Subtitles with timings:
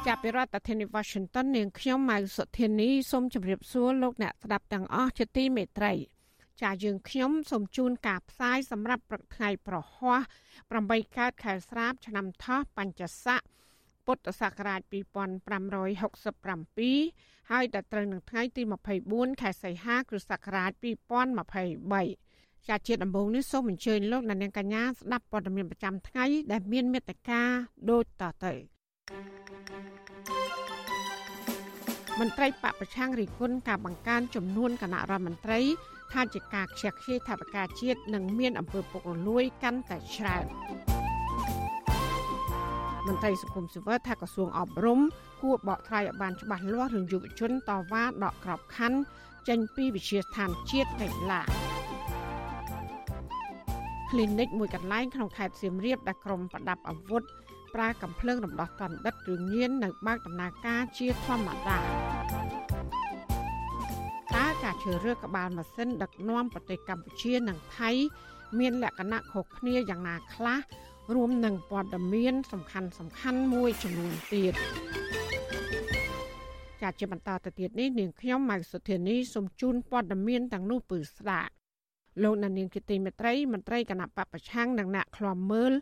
[0.07, 5.93] ចាប់ពីរដ្ឋធានី Washington នាងខ្ញុំម៉ៅសុធានីសូមជម្រាបសួរលោកអ្នកស្ដាប់ទាំងអស់ជាទីមេត្រី
[6.61, 10.19] ចាយើងខ្ញុំសូមជូនការផ្សាយសម្រាប់ព្រឹកថ្ងៃប្រហ័ស
[10.69, 13.41] 8កើតខែស្រាប ឆ្នាំថោះបញ្ញស័ក
[14.05, 18.61] ពុទ្ធសករាជ2567ហើយដល់ត្រូវនឹងថ្ងៃទី
[19.01, 22.28] 24ខែសីហាគ្រិស្តសករាជ2023
[22.67, 27.41] ជាជាដំបូងនេះសូមអញ្ជើញលោកអ្នកនាងកញ្ញាស្ដាប់ព័ត៌មានប្រចាំថ្ងៃដែលមានមេត្តា
[27.89, 28.53] ដូចតទៅ
[32.19, 35.59] មន្ត្រីបពប្រឆាំងរិះគន់ការបង្កើនចំនួនគណៈរដ្ឋមន្ត្រី
[36.13, 40.45] ថាជាការខ្ជះខ្ជាយថាវិការជាតិនិងមានអំពើពុករលួយកាន់តែច្រើន
[43.07, 44.99] មន្ត្រីសង្គមស៊ីវិលថាក្រសួងអប់រំ
[45.41, 48.99] គួរបកថ្លៃឲ្យបានច្បាស់លាស់រឿងយុវជនតវ៉ាដកក្របខ័ណ្ឌ
[49.47, 51.68] ចេញពីវិជាស្ថានជាតិកីឡាគ្លី
[54.17, 57.23] និកមួយកន្លែងក្នុងខេត្តសៀមរាបដែលក្រុមប្រដាប់អាវុធ
[57.75, 61.77] ប្រើកំភ្លើងរំដោះតណ្ឌិតឬញៀននៅបើកដំណើរការជាធម្មតា
[64.35, 67.91] តើការជ្រើសរើសក្បាលម៉ាស៊ីនដឹកនាំប្រទេសកម្ពុជានិងថៃ
[68.59, 70.59] មានលក្ខណៈខុសគ្នាយ៉ាងណាខ្លះ
[71.15, 74.53] រួមនឹងព័ត៌មានសំខាន់សំខាន់មួយចំនួនទៀត
[76.81, 81.58] ចាជាបន្តទៅទៀតនេះនាងខ្ញុំម៉ៅសុធានីសូមជូនព័ត៌មានទាំងនោះពឺស្ដាប់
[82.23, 85.73] លោកនាងគិតិមេត្រីមន្ត្រីគណៈបពប្រឆាំងនិងអ្នកឃ្លាំមើល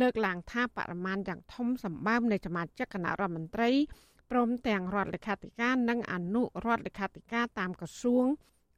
[0.00, 3.70] លើកឡើងថាបរិមាណយ៉ាងធំសម្បើមនៃសមាជិកគណៈរដ្ឋមន្ត្រី
[4.30, 8.26] ព្រមទាំងរដ្ឋលេខាធិការនិងអនុរដ្ឋលេខាធិការតាមក្រសួង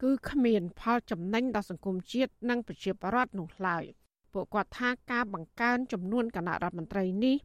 [0.02, 3.84] គឺគ្មានផលចំណេញដល់សង្គមជាតិនិងប្រជាពលរដ្ឋនោះឡើយ
[4.32, 7.36] ពួកគាត់ថាការបង្កើនចំនួនគណៈរដ្ឋមន្ត្រីនេះ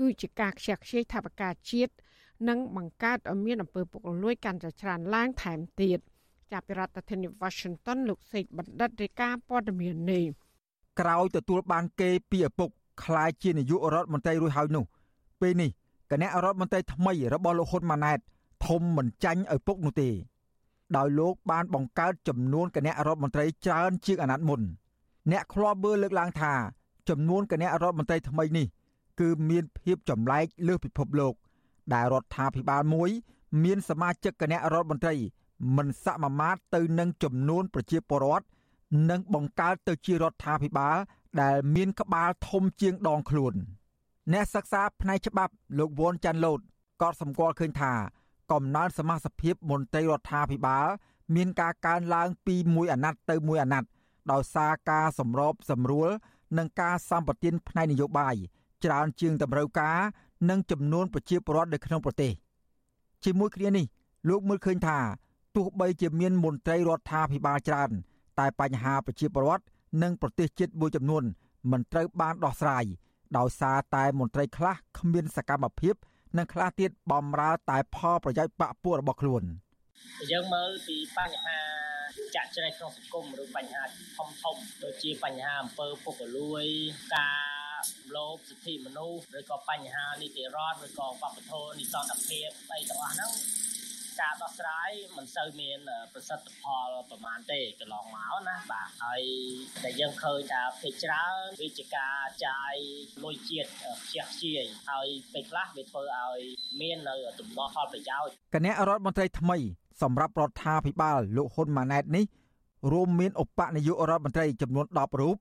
[0.00, 1.92] គឺជាការខ្ជះខ្ជាយថាវិការជាតិ
[2.48, 5.98] និងបង្កើតឲ្យមានអំពើពុករលួយកាន់តែច្រើនឡើងថែមទៀត
[6.52, 10.24] ចាប់ពីរដ្ឋធានី Washington លោកសេកបណ្ឌិតរាយការណ៍ព័ត៌មាននេះ
[11.00, 12.68] ក្រោយទទួលបានគេពីឪពុក
[13.04, 14.84] ក្លាយជានាយករដ្ឋមន្ត្រីរួចហើយនោះ
[15.40, 15.70] ពេលនេះ
[16.10, 18.18] គណៈរដ្ឋមន្ត្រីថ្មីរបស់លោកហ៊ុនម៉ាណែត
[18.66, 20.10] ធំមិនចាញ់ឪពុកនោះទេ
[20.96, 24.60] ដោយលោកបានបង្កើតចំនួនគណៈរដ្ឋមន្ត្រីច្រើនជាងអាណត្តិមុន
[25.30, 26.52] អ្នកខ្លាប់មើលលើកឡើងថា
[27.08, 28.66] ចំនួនគណៈរដ្ឋមន្ត្រីថ្មីនេះ
[29.20, 31.34] គឺមានភាពចម្លែកលើសពិភពលោក
[31.94, 33.10] ដែលរដ្ឋាភិបាលមួយ
[33.64, 35.14] មានសមាជិកគណៈរដ្ឋមន្ត្រី
[35.76, 38.46] មិនសមាមាត្រទៅនឹងចំនួនប្រជាពលរដ្ឋ
[39.10, 40.96] និងបង្កើតទៅជារដ្ឋាភិបាល
[41.42, 43.54] ដែលមានក្បាលធំជាងដងខ្លួន
[44.32, 46.60] អ្នកសិក្សាផ្នែកច្បាប់លោកវ៉ុនចាន់ឡូត
[47.02, 47.92] ក៏សម្គាល់ឃើញថា
[48.52, 50.86] កំណើនសមាជិកភាពមន្ត្រីរដ្ឋាភិបាល
[51.34, 53.88] មានការកើនឡើងពីមួយអាណត្តិទៅមួយអាណត្តិ
[54.32, 56.08] ដោយសារការសម្របសម្រួល
[56.58, 58.34] និងការសម្បទានផ្នែកនយោបាយ
[58.84, 59.98] ច្រើនជាងតម្រូវការ
[60.50, 62.32] និងចំនួនប្រជាពលរដ្ឋនៅក្នុងប្រទេស
[63.24, 63.86] ជាមួយគ្នានេះ
[64.28, 64.98] លោកមើលឃើញថា
[65.56, 67.90] ទោះបីជាមានមន្ត្រីរដ្ឋាភិបាលច្រើន
[68.38, 69.64] តែបញ្ហាប្រជាពលរដ្ឋ
[70.02, 71.24] និងប្រទេសជាតិមួយចំនួន
[71.70, 72.84] មិនត្រូវបានដោះស្រាយ
[73.38, 75.94] ដោយសារតែមន្ត្រីខ្លះគ្មានសកម្មភាព
[76.38, 79.42] និងខ្លះទៀតបំរើតែផលប្រយោជន៍បកពួករបស់ខ្លួន
[80.30, 81.58] យើងមើលពីបញ្ហា
[82.34, 83.82] ចាក់ច្រែកក្នុងសង្គមឬបញ្ហា
[84.16, 86.64] ធំធំដូចជាបញ្ហាអំពើពុករលួយ
[87.14, 87.82] ការ
[88.16, 93.32] លោភសិទ្ធិមនុស្សឬក៏បញ្ហានីតិរដ្ឋឬក៏បព្វធម៌និសន្តភាពអីទាំងអស់ហ្នឹង
[94.22, 95.78] ការដោះស្រាយមិនសូវមាន
[96.12, 99.22] ប្រសិទ្ធផលប្រមាណទេកន្លងមកណាបាទហើយ
[99.82, 102.16] តែយើងឃើញថាភាគច្រើនវាជាការ
[102.46, 102.74] ចាយ
[103.24, 106.38] លុយជាតិខ្ជះខ្ជាយហើយពេលខ្លះវាធ្វើឲ្យ
[106.80, 109.58] មាននៅទំនាស់ផលប្រយោជន៍គណៈរដ្ឋមន្ត្រីថ្មី
[110.02, 112.24] សម្រាប់រដ្ឋាភិបាលលោកហ៊ុនម៉ាណែតនេះ
[112.92, 115.36] រួមមានឧបនាយករដ្ឋមន្ត្រីចំនួន10រូប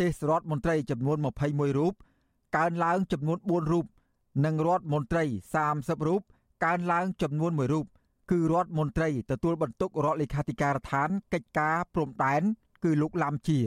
[0.00, 1.16] ទេសរដ្ឋមន្ត្រីចំនួន
[1.48, 1.94] 21រូប
[2.56, 3.86] កើនឡើងចំនួន4រូប
[4.44, 5.24] និងរដ្ឋមន្ត្រី
[5.66, 6.22] 30រូប
[6.64, 7.86] កើនឡើងចំនួន1រូប
[8.30, 12.42] គឺរដ្ឋមន្ត្រីទទួលបន្ទុករដ្ឋលេខាធិការដ្ឋានកិច្ចការព្រំដែន
[12.84, 13.60] គឺលោកឡាំជា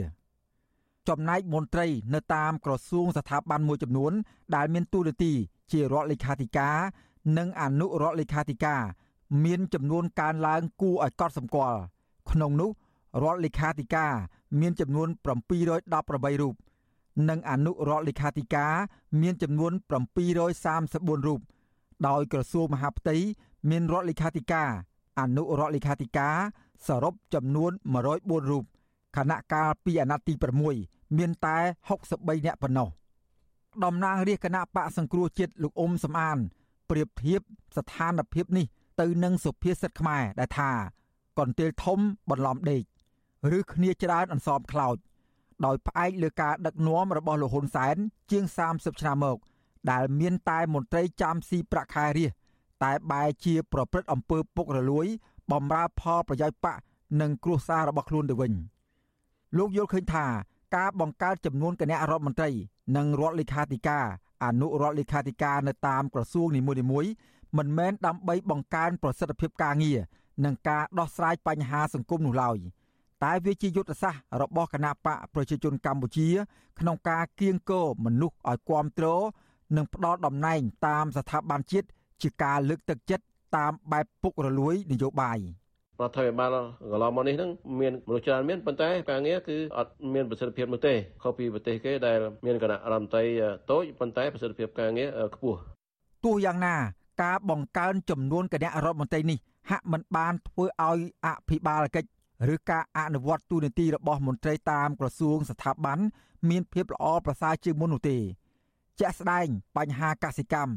[1.08, 4.12] ចំណែកមន្ត្រីនៅតាមក្រសួងស្ថាប័នមួយចំនួន
[4.54, 5.32] ដែលមានតួនាទី
[5.72, 6.76] ជារដ្ឋលេខាធិការ
[7.38, 8.82] និងអនុរដ្ឋលេខាធិការ
[9.44, 11.80] មានចំនួនកើនឡើងគួរឲ្យកត់សម្គាល់
[12.30, 12.70] ក្នុងនោះ
[13.22, 14.12] រដ្ឋលេខាធិការ
[14.60, 15.08] មានចំនួន
[15.74, 16.54] 718រូប
[17.28, 18.74] និងអនុរដ្ឋលេខាធិការ
[19.22, 19.72] មានចំនួន
[20.48, 21.40] 734រូប
[22.08, 23.16] ដោយក្រសួងមហាផ្ទៃ
[23.68, 24.70] មានរដ្ឋលេខាធិការ
[25.20, 26.36] អនុរដ្ឋលេខាធិការ
[26.86, 27.72] សរុបចំនួន
[28.10, 28.64] 104រូប
[29.16, 30.34] ខណៈកាលពីអាណត្តិទី
[30.76, 31.56] 6មានតែ
[32.00, 32.88] 63នាក់ប៉ុណ្ណោះ
[33.84, 36.38] តំណាងរាជគណៈបកសង្គ្រោះជាតិលោកអ៊ុំសំអាន
[36.90, 37.40] ប្រៀបធៀប
[37.76, 38.66] ស្ថានភាពនេះ
[39.00, 40.70] ទៅនឹងសុភាសិតខ្មែរដែលថា
[41.38, 41.98] កន្ទិលធំ
[42.30, 42.82] បន្លំដេក
[43.58, 44.96] ឬគ្នាច្រើនអន្សមខ្លោច
[45.64, 47.96] ដោយផ្អែកលើការដឹកនាំរបស់លោកហ៊ុនសែន
[48.30, 49.38] ជាង30ឆ្នាំមក
[49.90, 52.32] ដែលមានតែមន្ត្រីចាំស៊ីប្រាក់ខែរាជ
[52.84, 55.06] តែបែរជាប្រព្រឹត្តអំពើពុករលួយ
[55.52, 56.78] បំរើផលប្រយោជន៍បក
[57.20, 58.52] និងគ្រួសាររបស់ខ្លួនទៅវិញ
[59.58, 60.26] លោកយល់ឃើញថា
[60.76, 62.50] ការបង្កើតចំនួនគណៈរដ្ឋមន្ត្រី
[62.96, 64.06] និងរដ្ឋលេខាធិការ
[64.44, 66.72] អនុរដ្ឋលេខាធិការនៅតាមក្រសួងនីមួ
[67.04, 67.10] យៗ
[67.58, 69.98] មិនមែនដើម្បីបង្កើនប្រសិទ្ធភាពការងារ
[70.44, 72.58] និងការដោះស្រាយបញ្ហាសង្គមនោះឡើយ
[73.24, 76.28] តែវាជាយុទ្ធសាស្ត្ររបស់គណៈបកប្រជាជនកម្ពុជា
[76.80, 79.22] ក្នុងការគៀងគរមនុស្សឲ្យគ្រប់គ្រង
[79.76, 81.88] និងផ្ដល់តំណែងតាមស្ថាប័នជាតិ
[82.22, 83.24] ជាការលើកទឹកចិត្ត
[83.56, 85.38] តាមបែបពុករលួយនយោបាយ
[86.00, 86.56] រដ្ឋាភិបាល
[86.92, 87.50] កន្លងមកនេះហ្នឹង
[87.80, 93.24] មានមនុស្សច្រើនមានប៉ុន្តែការងារគឺអត់មានប្រសិទ្ធភាពនោះទេខុសពីប្រទេសគេដែលមានគណៈរដ្ឋមន្ត្រី
[93.70, 95.58] តូចប៉ុន្តែប្រសិទ្ធភាពការងារខ្ពស់
[96.24, 96.76] ទោះយ៉ាងណា
[97.22, 99.38] ការបង្កើនចំនួនគណៈរដ្ឋមន្ត្រីនេះ
[99.70, 102.10] ហាក់មិនបានធ្វើឲ្យអភិបាលកិច្ច
[102.54, 105.98] ឬការអនុវត្តទូនាទីរបស់មន្ត្រីតាមក្រសួងស្ថាប័ន
[106.50, 108.18] មានភាពល្អប្រសើរជាងមុននោះទេ
[109.00, 109.46] ជាក់ស្ដែង
[109.76, 110.72] បញ្ហាកសិកម្ម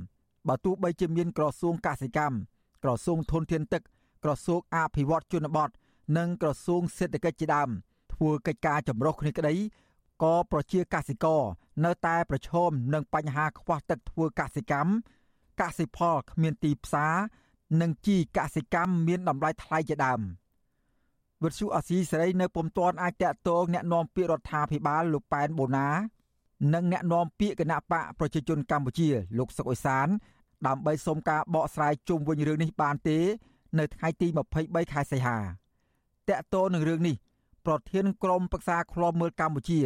[0.49, 2.37] បើទោះបីជាមានក្រសួងកសិកម្ម
[2.85, 3.83] ក្រសួងធនធានទឹក
[4.25, 5.71] ក្រសួងអភិវឌ្ឍជនបទ
[6.17, 7.69] និងក្រសួងសេដ្ឋកិច្ចជាដើម
[8.13, 9.55] ធ្វើកិច្ចការចម្រុះគ្នាក្តី
[10.23, 11.43] ក៏ប្រជាកសិករ
[11.85, 14.91] នៅតែប្រឈមនឹងបញ្ហាខ្វះទឹកធ្វើកសិកម្ម
[15.61, 17.15] កសិផលគ្មានទីផ្សារ
[17.81, 20.21] និងជីកសិកម្មមានតម្លៃថ្លៃជាដើម
[21.43, 25.89] វិទ្យុអាស៊ីសេរីនៅពុំទាន់អាចតាក់ទងแนะនាំពាក្យរដ្ឋាភិបាលលោកប៉ែនបូណា
[26.74, 29.08] និងអ្នកណែនាំពាក្យគណៈបកប្រជាជនកម្ពុជា
[29.38, 30.08] លោកសុកអេសាន
[30.68, 33.18] ដើម្បីសុំការបកស្រាយជុំវិញរឿងនេះបានទេ
[33.80, 34.28] នៅថ្ងៃទី
[34.60, 35.38] 23ខែសីហា
[36.30, 37.16] តកតោនឹងរឿងនេះ
[37.66, 39.80] ប្រធានក្រុមប្រឹក្សាឃ្លាំមើលកម្ពុជា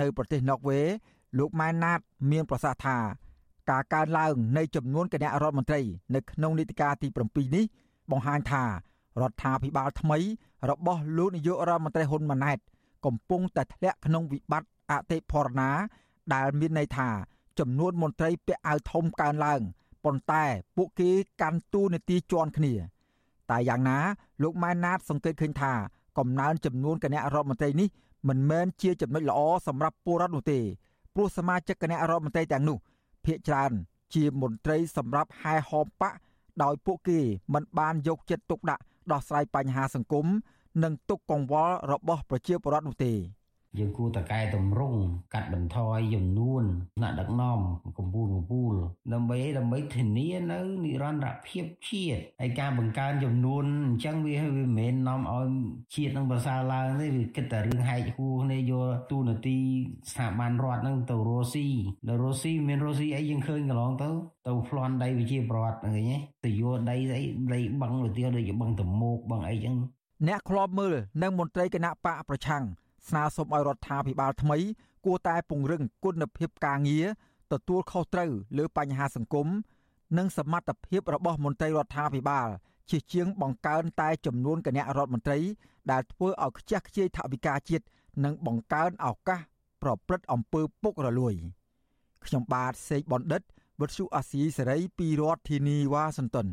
[0.00, 0.80] នៅប្រទេសណ័រវេ
[1.38, 2.00] លោកម៉ែនណាត
[2.30, 2.98] មានប្រសាសន៍ថា
[3.70, 5.80] ការកើនឡើងនៃចំនួនគណៈរដ្ឋមន្ត្រី
[6.14, 7.64] នៅក្នុងនីតិកាលទី7នេះ
[8.10, 8.64] បង្ហាញថា
[9.22, 10.18] រដ្ឋាភិបាលថ្មី
[10.70, 12.58] របស់លោកនាយករដ្ឋមន្ត្រីហ៊ុនម៉ាណែត
[13.04, 15.70] កំពុងតែធ្លាក់ក្នុងវិបត្តិអតិផរណា
[16.34, 17.08] ដែលមានន័យថា
[17.58, 19.60] ចំនួនមន្ត្រីពាក់អាវធំកើនឡើង
[20.04, 20.44] ប៉ុន្តែ
[20.76, 22.74] ពួកគេកាន់តួនាទីជាន់គ្នា
[23.50, 23.98] តែយ៉ាងណា
[24.42, 25.72] លោកម៉ែនណាត សង្កេតឃើញថា
[26.18, 27.88] កំណើនចំនួនគណៈរដ្ឋមន្ត្រីនេះ
[28.28, 30.58] មិនមែនជាចំណុចល្អសម្រាប់ពលរដ្ឋនោះទេ
[31.14, 32.78] ព្រោះសមាជិកគណៈរដ្ឋមន្ត្រីទាំងនោះ
[33.24, 33.72] ភាគច្រើន
[34.14, 36.12] ជាមន្ត្រីសម្រាប់ហែហោមបក
[36.62, 37.18] ដោយពួកគេ
[37.54, 38.82] មិនបានយកចិត្តទុកដាក់
[39.12, 40.26] ដោះស្រាយបញ្ហាសង្គម
[40.82, 43.12] និងទុកកង្វល់របស់ប្រជាពលរដ្ឋនោះទេ
[43.78, 45.00] យើងគួរតកែតម្រង់
[45.34, 46.64] កាត់បន្ថយចំនួន
[46.98, 47.60] ថ្នាក់ដឹកនាំ
[47.98, 48.78] កម្ពុជាកម្ពុជា
[49.12, 55.50] ដើម្បីដើម្បីធានានៅនិរន្តរភាពជាតិហើយការបង្កើនចំនួនអញ្ចឹងវាវាមិនមែននាំឲ្យ
[55.94, 59.58] ជាតិនឹងប្រសើរឡើងទេវាគិតតែរឿងហែកហួរគ្នាយកទូនាទី
[60.10, 61.66] ស្ថាប័នរដ្ឋនឹងទៅរស់ស៊ី
[62.08, 64.08] ដល់រស់ស៊ីមានរស់ស៊ីអីយើងឃើញកន្លងទៅ
[64.46, 67.22] ទៅប្លន់ដីវិជាប្រវត្តិហ្នឹងឯងទៅយកដីស្អី
[67.52, 69.74] ដីបឹងទៅទៀតដូចជាបឹងតមោកបឹងអីចឹង
[70.28, 72.64] អ្នកខ្លោបមើលនិងមន្ត្រីគណៈបកប្រឆាំង
[73.08, 74.58] ស្នើសុំឲ្យរដ្ឋាភិបាលថ្មី
[75.04, 77.06] គួរតែពង្រឹងគុណភាពការងារ
[77.52, 79.48] ទទួលខុសត្រូវលើបញ្ហាសង្គម
[80.18, 82.48] និងសមត្ថភាពរបស់មន្ត្រីរដ្ឋាភិបាល
[82.90, 85.38] ជាជាងបង្កើនតែចំនួនគណៈរដ្ឋមន្ត្រី
[85.90, 87.84] ដែលធ្វើឲ្យខ្ជះខ្ជាយថវិកាជាតិ
[88.24, 89.40] និងបង្កើនឱកាស
[89.82, 91.34] ប្រព្រឹត្តអំពើពុករលួយ
[92.24, 93.42] ខ្ញុំបាទសេកបណ្ឌិត
[93.80, 96.48] វុទ្ធុអាស៊ីសេរីពីរដ្ឋធានីវ៉ាស៊ីនតោន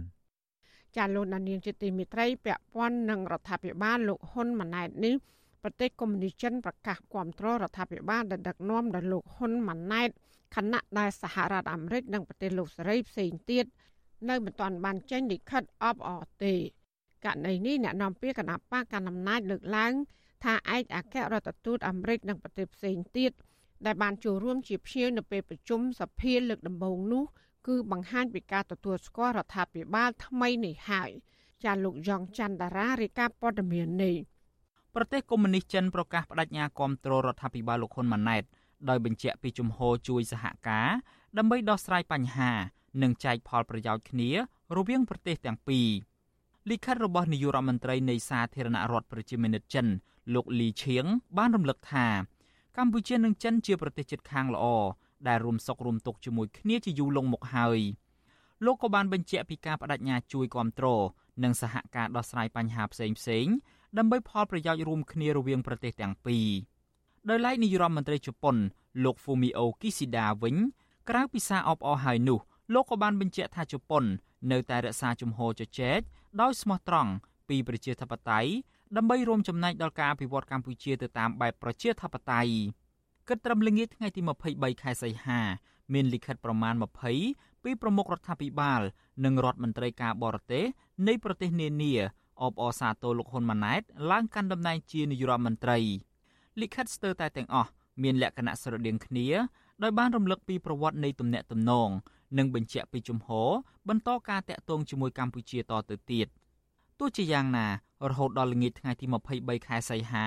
[0.96, 5.16] ចាលោកនាងជាទីមេត្រីពាក់ព័ន្ធនឹងរដ្ឋាភិបាលលោកហ៊ុនម៉ាណែតនេះ
[5.64, 10.10] ប្រទេសកុម្មុយនីសចិនប្រកាសគាំទ្ររដ្ឋាភិបាលដែលដឹកនាំដោយលោកហ៊ុនម៉ាណែត
[10.56, 13.66] ខណៈដែលសហរដ្ឋអាមេរិកនិងប្រទេសលោកសេរីផ្សេងទៀត
[14.30, 16.54] នៅមិនទាន់បានចេញលិខិតអបអរទេ
[17.26, 19.94] ករណីនេះអ្នកនាំពាក្យគណៈបកកណ្ដាលអំណាចលើកឡើង
[20.44, 23.32] ថាឯកអគ្គរដ្ឋទូតអាមេរិកនិងប្រទេសផ្សេងទៀត
[23.86, 27.24] ដែលបានចូលរួមជាភ្ញៀវនៅពេលប្រជុំសភាលើកដំបូងនោះ
[27.68, 31.10] គឺបង្ហាញពីការទទួលស្គាល់រដ្ឋាភិបាលថ្មីនេះហើយ
[31.64, 34.16] ចាលោកយ៉ងច័ន្ទតារារាយការណ៍ព័ត៌មាននេះ
[34.96, 38.44] ប្រទេសកុម្មុយនីសចិនប្រកាសបដិញ្ញាគ្រប់គ្រងរដ្ឋាភិបាលលោកហ៊ុនម៉ាណែត
[38.90, 40.90] ដោយបញ្ជាក់ពីជំហរជួយសហការ
[41.38, 42.52] ដើម្បីដោះស្រាយបញ្ហា
[43.04, 44.30] និងចែកផលប្រយោជន៍គ្នា
[44.78, 45.90] រវាងប្រទេសទាំងពីរ
[46.70, 49.88] លិខិតរបស់នាយករដ្ឋមន្ត្រីនៃសាធារណរដ្ឋប្រជាមានិតចិន
[50.34, 51.06] លោកលីឈៀង
[51.38, 52.08] បានរំលឹកថា
[52.78, 54.66] កម្ពុជានិងចិនជាប្រទេសជិតខាងល្អ
[55.28, 57.80] ដែលរួមសុខរួមទុក្ខជាមួយគ្នាជាយូរលង់មកហើយ
[58.66, 61.04] លោកក៏បានបញ្ជាក់ពីការបដិញ្ញាជួយគ្រប់គ្រង
[61.44, 63.48] និងសហការដោះស្រាយបញ្ហាផ្សេងផ្សេង
[63.98, 66.48] ដើម្បីផលប្រយោជន៍រួមគ្នារវាងប្រទេសទាំងពីរ
[67.30, 68.56] ដោយឡែកនាយរដ្ឋមន្ត្រីជប៉ុន
[69.04, 70.56] លោក Fumio Kishida វិញ
[71.10, 72.40] ក្រៅពីសារអបអរហើយនោះ
[72.74, 74.04] លោកក៏បានបញ្ជាក់ថាជប៉ុន
[74.52, 76.00] នៅតែរក្សាជំហរជជែក
[76.42, 77.12] ដោយស្មោះត្រង់
[77.50, 78.52] ពីប្រជាធិបតេយ្យ
[78.98, 82.54] ដើម្បីរួមចំណែកដល់ការអភិវឌ្ឍកម្ពុជាទៅតាមបែបប្រជាធិបតេយ្យ
[83.28, 84.22] គិតត្រឹមល្ងាចថ្ងៃទី
[84.52, 85.40] 23ខែសីហា
[85.94, 86.74] មានលិខិតប្រមាណ
[87.20, 88.82] 20ពីប្រមុខរដ្ឋាភិបាល
[89.26, 90.64] និងរដ្ឋមន្ត្រីការបរទេស
[91.08, 91.94] នៃប្រទេសនានា
[92.42, 95.80] អបអរសាទរលោកហ៊ុនម៉ាណែតឡើងកាន់តំណែងជានាយករដ្ឋមន្ត្រី
[96.62, 97.70] លិខិតស្ទើរតែទាំងអស់
[98.04, 99.28] មានលក្ខណៈស្រដៀងគ្នា
[99.84, 101.90] ដោយបានរំលឹកពីប្រវត្តិនៃទំនាក់ទំនង
[102.38, 103.50] និងបញ្ជាក់ពីជំហរ
[103.90, 106.28] បន្តការតាក់ទងជាមួយកម្ពុជាតទៅទៀត
[107.00, 107.68] ទោះជាយ៉ាងណា
[108.10, 110.26] រហូតដល់ល្ងាចថ្ងៃទី23ខែសីហា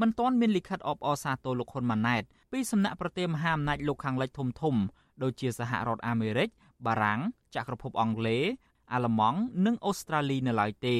[0.00, 4.74] មិនទាន់មានលិខិតអបអរសាទរលោកហ៊ុនម៉ាណែតពីសំណាក់ប្រទេសមហាអំណាចលោកខាងលិចធំធំ
[5.22, 6.48] ដូចជាសហរដ្ឋអាមេរិក
[6.86, 7.20] បារាំង
[7.54, 8.44] ចក្រភពអង់គ្លេស
[8.92, 10.96] អាល្លឺម៉ង់និងអូស្ត្រាលីនៅឡើយទេ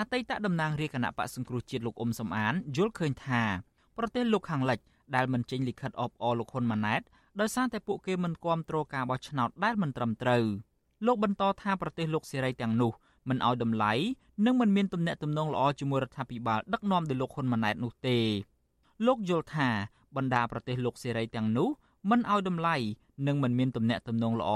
[0.00, 3.42] អតីតតំណាងរាជគណៈបកសង្គ្រោះជាតិលោកអ៊ុំសំអានយល់ឃើញថា
[3.98, 4.78] ប្រទេសលោកខាងលិច
[5.14, 7.00] ដែលមិនចេញលិខិតអបអរលោកហ៊ុនម៉ាណែត
[7.40, 10.44] ដោយសារតែពួកគេមិនគ្រប់គ្រងការបោះឆ្នោតដែលមិនត្រឹមត្រូវ
[11.06, 12.92] លោកបន្តថាប្រទេសលោកសេរីទាំងនោះ
[13.28, 13.92] មិនឲ្យតម្លៃ
[14.46, 18.18] និងមិនមានទំនាក់ទំនងល្អជាមួយរដ្ឋាភិបាលដឹកនាំដោយលោកហ៊ុនម៉ាណែតនោះទេ
[19.06, 19.68] លោកយល់ថា
[20.16, 21.68] បណ្ដាប្រទេសលោកសេរីទាំងនោះ
[22.10, 22.76] មិនឲ្យតម្លៃ
[23.26, 24.50] និងមិនមានទំនាក់ទំនងល្អ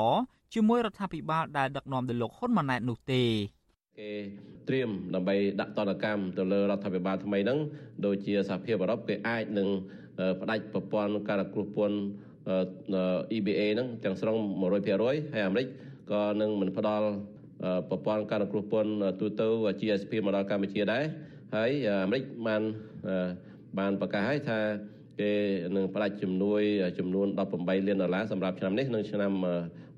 [0.54, 3.22] ជាមួយរដ្ឋាភិបាលដែលដឹកនាំដោយលោកហ៊ុនម៉ាណែតនោះទេ
[3.98, 4.10] គេ
[4.68, 7.58] ត្រៀមដើម្បីដាក់តនកម្មទៅលើរដ្ឋាភិបាលថ្មីហ្នឹង
[8.04, 9.68] ដូចជាសហភាពអឺរ៉ុបគេអាចនឹង
[10.40, 11.98] ផ្ដាច់ប្រព័ន្ធការគ្រោះពន្ធ
[13.36, 15.66] EBA ហ្នឹងទាំងស្រុង100%ហើយអាមេរិក
[16.12, 17.06] ក៏នឹងមិនផ្ដល់
[17.90, 19.48] ប្រព័ន្ធការគ្រោះពន្ធទូទៅ
[19.80, 21.04] GSP មកដល់កម្ពុជាដែរ
[21.56, 21.70] ហើយ
[22.02, 22.62] អាមេរិកបាន
[23.78, 24.58] បានប្រកាសឲ្យថា
[25.20, 25.32] គេ
[25.76, 26.62] នឹងផ្ដាច់ជំនួយ
[26.98, 29.32] ចំនួន18លានដុល្លារសម្រាប់ឆ្នាំនេះនិងឆ្នាំ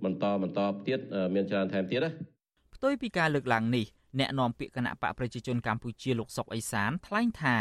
[0.04, 1.00] បន្តបន្តទៀត
[1.34, 3.86] មានច្រើនថែមទៀតណាផ្ទុយពីការលើកឡើងនេះ
[4.18, 7.56] អ្នកនាំពាក្យគណៈបកប្រជាជនកម្ពុជាលោកសុកអេសានថ្លែងថា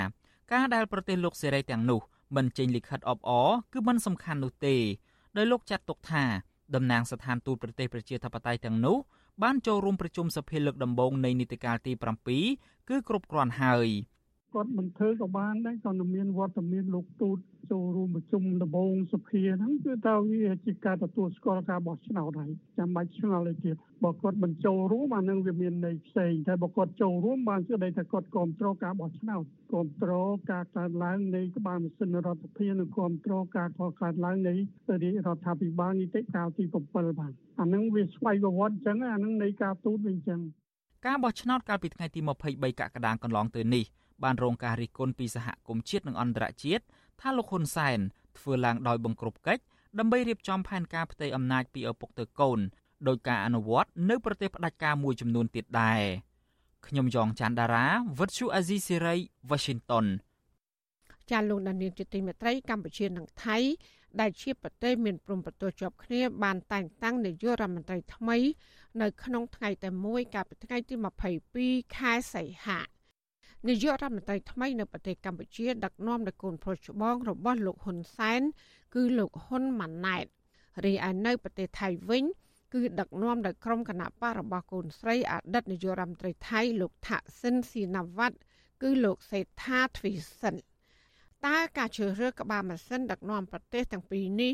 [0.53, 2.01] ការដែលប្រទេសលោកសេរីទាំងនោះ
[2.36, 4.75] មិនចេញលិខិតអបអរគឺមិនសំខាន់នោះទេ
[5.38, 6.24] ដោយលោកចាត់ទុកថា
[6.75, 8.98] តំណាងស្ថានទូតប្រទេសប្រជាធិបតេយ្យទាំងនោះ
[9.44, 11.94] បានចូលរួមប្រជុំសភាលើកដំបូងនៃនីតិកាលទី
[12.42, 13.88] 7គឺគ្រប់គ្រាន់ហើយ
[14.53, 17.38] គាត់មិនធ្វើក៏បានដែរក៏មានវត្តមានលោកទូត
[17.72, 40.41] ចូលរួមប្រជុំដំបូងសភាហ្នឹងគឺតើវាជាការទទួលស្គាល់ការបោះឆ្នោតហើយចាំបាច់ឆ្ងល់អីទៀតបើគាត់មិនចូលរួមអានឹងវាមានន័យផ្សេងតែបើគាត់ចូលរួមបានស្ដីថាគាត់គ្រប់គ្រងការបោះឆ្នោតគ្រប់គ្រងការកើនឡើងនៃក្បាលម៉ាស៊ីនរដ្ឋាភិបាលនិងគ្រប់គ្រងការកកើនឡើងនៃរដ្ឋាភិបាលនីតិកាលទី7បាទអានឹងវាស្វ័យប្រវត្តិអញ្ចឹងអានឹងនៃការទូតវិញអញ្ចឹង
[41.05, 42.19] ការបោះឆ្នោតកាលពីថ្ងៃទី
[42.50, 43.86] 23កក្កដាកន្លងទៅនេះ
[44.24, 46.84] បានរងការរិះគន់ពីសហគមន៍ជាតិនិងអន្តរជាតិ
[47.22, 48.00] ថាលោកហ៊ុនសែន
[48.38, 49.63] ធ្វើឡើងដោយបង្ក្រប់កិច្ច
[50.00, 52.60] ដើម្បីរៀបចំផែនការផ្ទៃអំណាចពីឪពុកទៅកូន
[53.08, 56.01] ដោយការអនុវត្តនៅប្រទេសផ្ដាច់ការមួយចំនួនទៀតដែរ
[56.88, 57.86] ខ្ញុំយ៉ងច័ន្ទដារា
[58.20, 59.15] វិទ្យុអាស៊ីសេរី
[59.50, 60.05] Washington
[61.32, 63.58] ចាលោកដានៀងជាទីមេត្រីកម្ពុជានិងថៃ
[64.22, 68.38] ដែលជាប្រទេសមានព្រំប្រទល់ជាប់គ្នាបានតែងតាំងនាយករដ្ឋមន្ត្រីថ្មី
[69.01, 70.96] នៅក្នុងថ្ងៃតែមួយកាលពីថ្ងៃទី
[71.46, 72.79] 22ខែសីហា
[73.67, 78.41] នាយករដ្ឋមន្ត្រីថ្មីនៅប្រទេសកម្ពុជាដឹកនាំដោយកូនប្រុសច្បងរបស់លោកហ៊ុនសែន
[78.96, 80.25] គឺលោកហ៊ុនម៉ាណែត
[80.86, 82.24] រីឯនៅប្រទេសថៃវិញ
[82.74, 88.38] គឺដឹកនាំដោយក្រុមគណៈបករបស់កូនស្រីអតីតនាយករដ្ឋមន្ត្រីថៃលោកថាក់ស៊ីនស៊ីណាវ៉ាត់
[88.82, 90.55] គឺលោកសេដ្ឋាទ្វីសិន
[91.46, 94.53] តើការជ្រើសរើសក្បាលម៉ាស៊ីនដឹកនាំប្រទេសទាំងពីរនេះ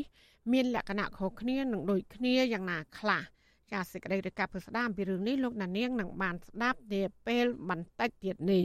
[0.52, 3.22] មានលក្ខណៈខុសគ្នានិងដូចគ្នាយ៉ាងណាខ្លះ
[3.72, 8.64] ចាសសេចក្តីរាយការណ៍ពិស្ដារអំពីរឿងនេះលោកណានៀងនឹងបានស្ដាប់នាពេលបន្តិចទៀតនេះ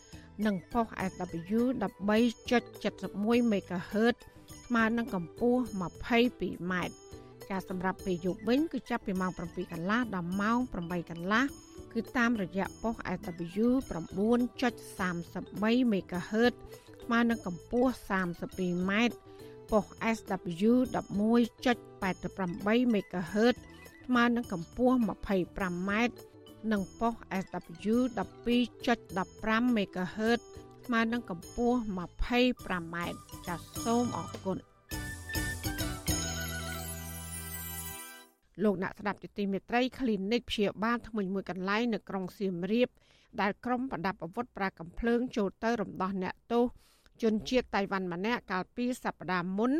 [0.45, 1.61] និងប៉ុស SW
[2.51, 4.15] 13.71 MHz
[4.65, 6.73] ស្មើនឹងកម្ពស់ 22m
[7.49, 11.43] ការសម្រាប់ពេលយប់វិញគឺចាប់ពីម៉ោង7កន្លះដល់ម៉ោង8កន្លះ
[11.93, 16.53] គឺតាមរយៈប៉ុស SW 9.33 MHz
[17.03, 18.91] ស្មើនឹងកម្ពស់ 32m
[19.71, 19.85] ប៉ុស
[20.17, 23.55] SW 11.88 MHz
[24.05, 25.91] ស្មើនឹងកម្ពស់ 25m
[26.71, 27.13] និងប៉ុស
[27.43, 27.95] SW
[28.75, 30.41] 12.15 MHz
[30.85, 32.95] ស្មើនឹងកម្ពស់ 25m
[33.47, 34.57] ចាសសូមអរគុណ
[38.63, 42.89] លោកអ្នកស្ដាប់ជាទីមេត្រី Clinic ព្យាបាលថ្មីមួយកន្លែងនៅក្រុងសៀមរាប
[43.41, 46.65] ដែលក្រុមប្រដាប់អាវុធប្រើកំភ្លើងចូលទៅរំដោះអ្នកទោស
[47.21, 49.71] ជនជាតិតៃវ៉ាន់ម្នាក់កាលពីសប្តាហ៍មុន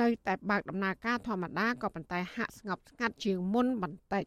[0.00, 4.24] នៅតែបើកដំណើរការធម្មតាក៏ប៉ុន្តែហាក់ស្ងប់ស្ងាត់ជាងមុនបន្តិច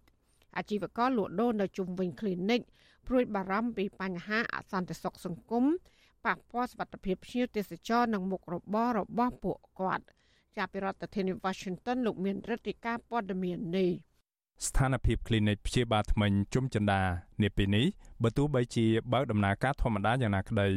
[0.58, 2.62] អាជីវករលក់ដូរនៅជុំវិញ clinic
[3.08, 5.66] ព្រួយបារម្ភពីបញ្ហាអសន្តិសុខសង្គម
[6.26, 10.06] ប៉ះពាល់សុខភាពភ្ញៀវទេសចរនិងមុខរបររបស់ពួកគាត់
[10.58, 13.92] ចាប់ពីរដ្ឋធានី Washington លោកមានរដ្ឋាភិការព័ត៌មាននេះ
[14.68, 17.02] ស្ថានភាព clinic ព្យាបាលថ្មិញជុំចិន្តា
[17.44, 17.86] នាពេលនេះ
[18.24, 20.70] បើទោះបីជាបើកដំណើរការធម្មតាយ៉ាងណាក្តី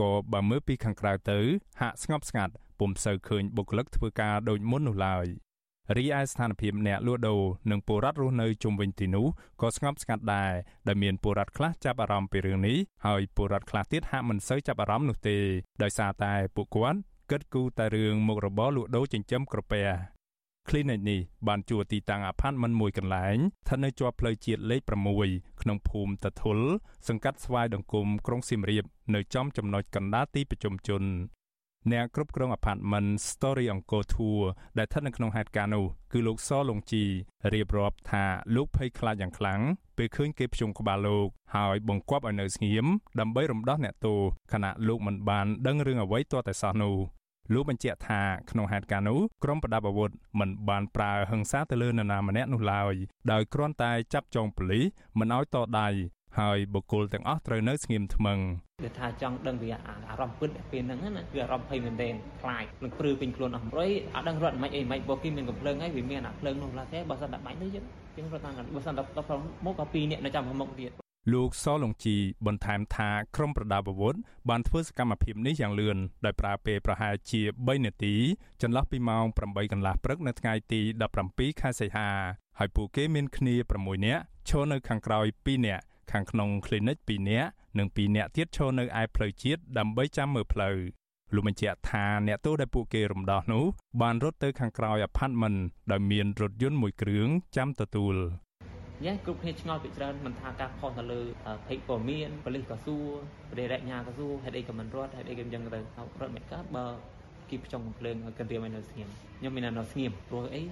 [0.00, 1.38] ក៏បើមើលពីខាងក្រៅទៅ
[1.80, 5.26] ហាក់ស្ងប់ស្ងាត់ពុំសូវឃើញបុគ្គលិកធ្វើការដូចមុននោះឡើយ
[5.96, 9.26] រីឯស្ថានភាពអ្នកលក់ដូរនិងពលរដ្ឋរស់នៅជុំវិញទីនោះ
[9.60, 10.52] ក៏ស្ងប់ស្ងាត់ដែរ
[10.86, 15.36] ដែលមានពលរដ្ឋខ្លះចាប់អារម្មណ៍ពីរឿងនេះហើយពលរដ្ឋខ្លះទៀតហាក់មិនសូវចាប់អារម្មណ៍នោះទេ
[15.82, 16.98] ដោយសារតែពួកគាត់
[17.30, 19.86] គិតគូរតែរឿងមុខរបរលក់ដូរចិញ្ចឹមក្រពះ
[20.68, 24.80] Clinic នេះបានជួលទីតាំងអាផាតមិនមួយកន្លែងស្ថិតនៅជាប់ផ្លូវជាតិលេខ
[25.22, 26.58] 6ក្នុងភូមិតធុល
[27.08, 28.84] សង្កាត់ស្វាយដង្គមក្រុងសៀមរាប
[29.14, 31.02] នៅចំចំណុចកណ្ដាលទីប្រជុំជន
[31.90, 34.40] អ្នកគ្រប់គ្រងអាផាតមិន Story Encore Tour
[34.78, 37.04] ដែលស្ថិតនៅក្នុងហេតុការណ៍នោះគឺលោកសលងជី
[37.52, 38.24] រៀបរាប់ថា
[38.54, 39.60] លោកភ័យខ្លាចយ៉ាងខ្លាំង
[39.96, 42.86] ពេលឃើញគេភ្ជុំក្បាលលោកហើយបង្គាប់ឲ្យនៅស្ងៀម
[43.20, 44.18] ដើម្បីរំដោះអ្នកទោស
[44.52, 46.96] ខណៈលោកមិនបានដឹងរឿងអ្វីទាល់តែសោះនោះ
[47.52, 50.10] លោកបញ្ជាក់ថាក្នុងហេតុការណ៍នោះក្រុមប្រដាប់អាវុធ
[50.40, 52.94] មិនបានប្រើហិង្សាទៅលើនរណាម្នាក់នោះឡើយ
[53.32, 54.84] ដោយគ្រាន់តែចាប់ចងប៉ូលីស
[55.18, 55.88] មិនឲ្យតដៃ
[56.38, 58.38] ហើយបុគ្គលទាំងអស់ត្រូវនៅស្ងៀមថ្មឹង
[58.84, 59.70] វាថាចង់ដឹងវា
[60.08, 67.84] អារម្មណ៍ពិតពេលហ្នឹងណាគឺអារម្មណ៍ភ័យមែនទែនខ្លាចនឹងព្រឺពេញខ្លួនអស់ប្រៃអត់ដឹងរត់មិនអីមិនបើគេមានកំភ្លើងហើយវាមានអាភ្លើងនោះឡាទេបើសិនតែបាច់ទៅយើង
[68.16, 70.92] យើងរត់តាមបើសិនតែដល់មកក៏ពីរនាក់នៅចាំមុខទៀត
[71.32, 74.14] លោកសលងជីបន្ថែមថាក្រុមប្រដាប់អាវុធ
[74.48, 78.14] បានធ្វើសកម្មភាពនេះយ៉ាងលឿនដោយប្រើពេលប្រហែលជា3នាទី
[78.62, 80.80] ចន្លោះពីម៉ោង8កន្លះព្រឹកនៅថ្ងៃទី
[81.20, 82.08] 17ខែសីហា
[82.58, 90.76] ហើយពួកគេមានគ្នា6នាក់ឈរនៅខាងក្រោយ2នាក់ ខាងក្នុង clinic 2នាក់និង2នាក់ទៀតឈរនៅឯផ្លូវជាតិដើម្បីចាំមើលផ្លូវ
[91.34, 93.64] លោកបញ្ជាក់ថាអ្នកទោសដែលពួកគេរំដោះនោះ
[94.02, 95.58] បានរត់ទៅខាងក្រោយ apartment
[95.92, 98.16] ដោយមានរថយន្តមួយគ្រឿងចាំទទួល
[99.06, 101.20] យ៉ាងគ្រប់គ្នាឆ្ងល់ពីច្រើនមិនថាការខុសទៅលើ
[101.68, 103.06] ភេកព័ត៌មានប៉ូលីសក៏សួរ
[103.50, 105.70] ប្រទេសរញ្ញាក៏សួរហេតុអីក៏មិនរត់ហេតុអីក៏អញ្ចឹងទៅ
[106.20, 106.86] រត់មិនកើតបើ
[107.52, 110.62] គេផ្ចង់ភ្លើងឲ្យកិនរៀមឲ្យនៅស្ងៀមខ្ញុំមាននៅស្ងៀមព្រោះអី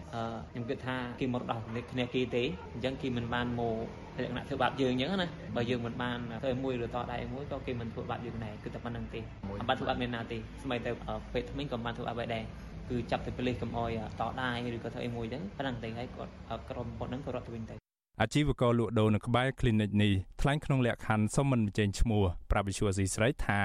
[0.51, 1.61] ខ្ញុំគិតថាគេមកដោះ
[1.93, 3.77] គ្នាគេទេអញ្ចឹងគេមិនបានមក
[4.23, 9.21] លក្ខណៈធ្វើបាបយើងអញ្ចឹងណាបើយើងមិនបានធ្វើមួយឬតដៃមួយក៏គេមិនធ្វើបាបយើងដែរគឺតែប៉ុណ្្នឹងទេ
[9.59, 10.91] អត់បានធ្វើបាបមានណាទេស្មីទៅ
[11.33, 12.45] ពេលថ្មីក៏បានធ្វើបាបដែរ
[12.91, 13.91] គឺចាប់ទៅប៉ូលីសកុំអោយ
[14.21, 16.33] តដៃឬក៏ធ្វើអីមួយទៅប៉ុណ្្នឹងទេហើយគាត់
[16.71, 17.80] ក្រុមប៉ុណ្្នឹងក៏រត់ទៅវិញទៅ
[18.23, 23.61] អាជីវករលក់ដូរនៅក្បែរ clinic នេះថ្លែងក្នុងលក្ខខណ្ឌសុំមិនបញ្ចេញឈ្មោះប្រាប់វិសុវស៊ីស្រីថា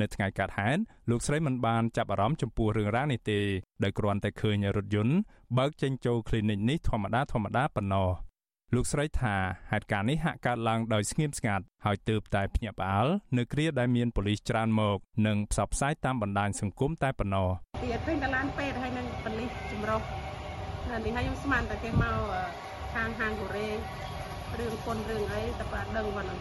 [0.00, 3.40] នៅថ្ងៃកាត់ហេតុលោកស្រីមិនបានចាប់អារម្មណ៍ចំពោះរឿងរ៉ាវនេះទេ
[3.84, 5.14] ដោយគ្រាន់តែឃើញរថយន្ត
[5.58, 8.08] បើកចេញចូល clinic នេះធម្មតាធម្មតាប៉ុណ្ណោះ
[8.74, 9.34] លោកស្រីថា
[9.70, 13.08] ហេតុការណ៍នេះហាក់កើតឡើងដោយស្ងៀមស្ងាត់ហើយទើបតែភ្ញាក់ផ្អើល
[13.38, 17.48] នៅគ្រាដែលមានប៉ូលីសច្រើនមកនិងផ្សព្វផ្សាយតាមបណ្ដាញសង្គមតែប៉ុណ្ណោះ
[17.82, 20.00] ពីអត់ឃើញតឡានពេទ្យហើយនឹងប៉ូលីសចម្រុះ
[21.04, 23.68] នេះហើយខ្ញុំស្មានតែគេមក ខាងហាងកូរ៉េ
[24.58, 26.38] រឿងពុនរឿងអីតែប៉ាដឹងប៉ុណ្ណឹង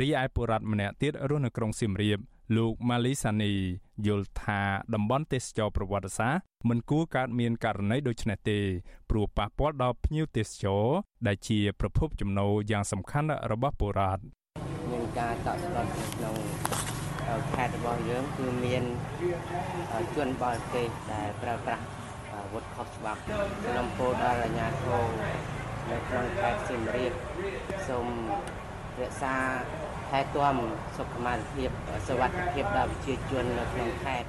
[0.00, 2.18] រីឯបុរដ្ឋម្នាក់ទៀតរស់នៅក្រុងសៀមរាប
[2.56, 3.52] លោកម៉ាលីសានី
[4.06, 4.60] យល់ថា
[4.94, 8.58] តំបន់ទេសចរប្រវត្តិសាស្ត្រមិនគួរកើតមានករណីដូចនេះទេ
[9.10, 10.84] ព្រោះប៉ះពាល់ដល់ភ្ញៀវទេសចរ
[11.26, 14.22] ដែលជាប្រភពចំណូលយ៉ាងសំខាន់របស់បុរដ្ឋ
[14.90, 16.36] មានការតក់ស្លុតក្នុង
[17.54, 18.82] ខេត្តរបស់យើងគឺមាន
[20.16, 21.84] ជនបរទេសដែលប្រើប្រាស់
[22.32, 25.57] អាវុធខុសច្បាប់ក្នុងពោលដល់អាជ្ញាធរ
[25.90, 27.12] នៅក្នុងខេត្តសៀមរាប
[27.88, 28.06] សូម
[29.00, 29.36] រក្សា
[30.08, 30.56] ថែទាំ
[30.96, 31.70] សុខុមាលភាព
[32.08, 34.28] សុវត្ថិភាពដល់ប្រជាជននៅក្នុងខេត្ត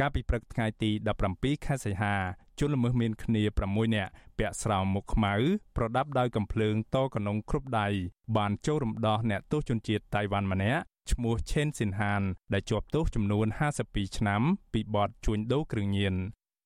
[0.00, 0.90] កាលពីព្រឹកថ្ងៃទី
[1.28, 2.14] 17ខែសីហា
[2.60, 5.34] ជនល្មើសមានគ្នា6នាក់ពាក់ស្រោមមុខខ្មៅ
[5.76, 7.88] ប្រដាប់ដោយកំភ្លើងតកនងគ្រប់ដៃ
[8.36, 13.46] បានចូលរំដោះអ្នកទោសជនជាតិតៃវ៉ាន់ម្នាក់ឈ្មោះឆេនស៊ីនហានដែលជាប់ទោសចំនួន
[13.82, 14.42] 52ឆ្នាំ
[14.72, 16.14] ពីបទជួញដូរគ្រឿងញៀន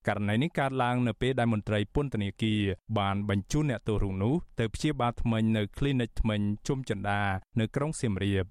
[0.09, 2.61] ករណីនេះកើតឡើងនៅពេលដែលមន្ត្រីពន្ធនាគារ
[2.99, 7.21] បានបញ្ជូនអ្នកទោសរូបនោះទៅព្យាបាលធ្មេញនៅ clinic ធ្មេញជុំចិន្តា
[7.61, 8.47] នៅក្រុងសៀមរាប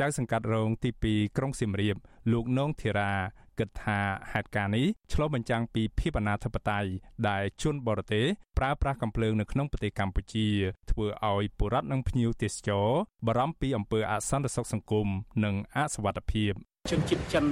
[0.00, 1.96] ចៅសង្កាត់រងទី2ក្រុងសៀមរាប
[2.32, 3.12] លោកនងធីរ៉ា
[3.58, 3.98] គិតថា
[4.32, 6.90] ហេតុការណ៍នេះឆ្លុះបញ្ចាំងពីភាពអនាធិបតេយ្យ
[7.28, 8.24] ដែលជនបរទេស
[8.58, 10.46] ប្រើប្រាស់កំភ្លើងនៅក្នុងប្រទេសកម្ពុជា
[10.90, 12.88] ធ្វើឲ្យបុរដ្ឋនិងភ្ញៀវទេសចរ
[13.26, 15.08] បារម្ភពីអំពើអសន្តិសុខសង្គម
[15.44, 16.52] និងអសវត្ថិភាព
[16.90, 17.44] ជនជាតិចិន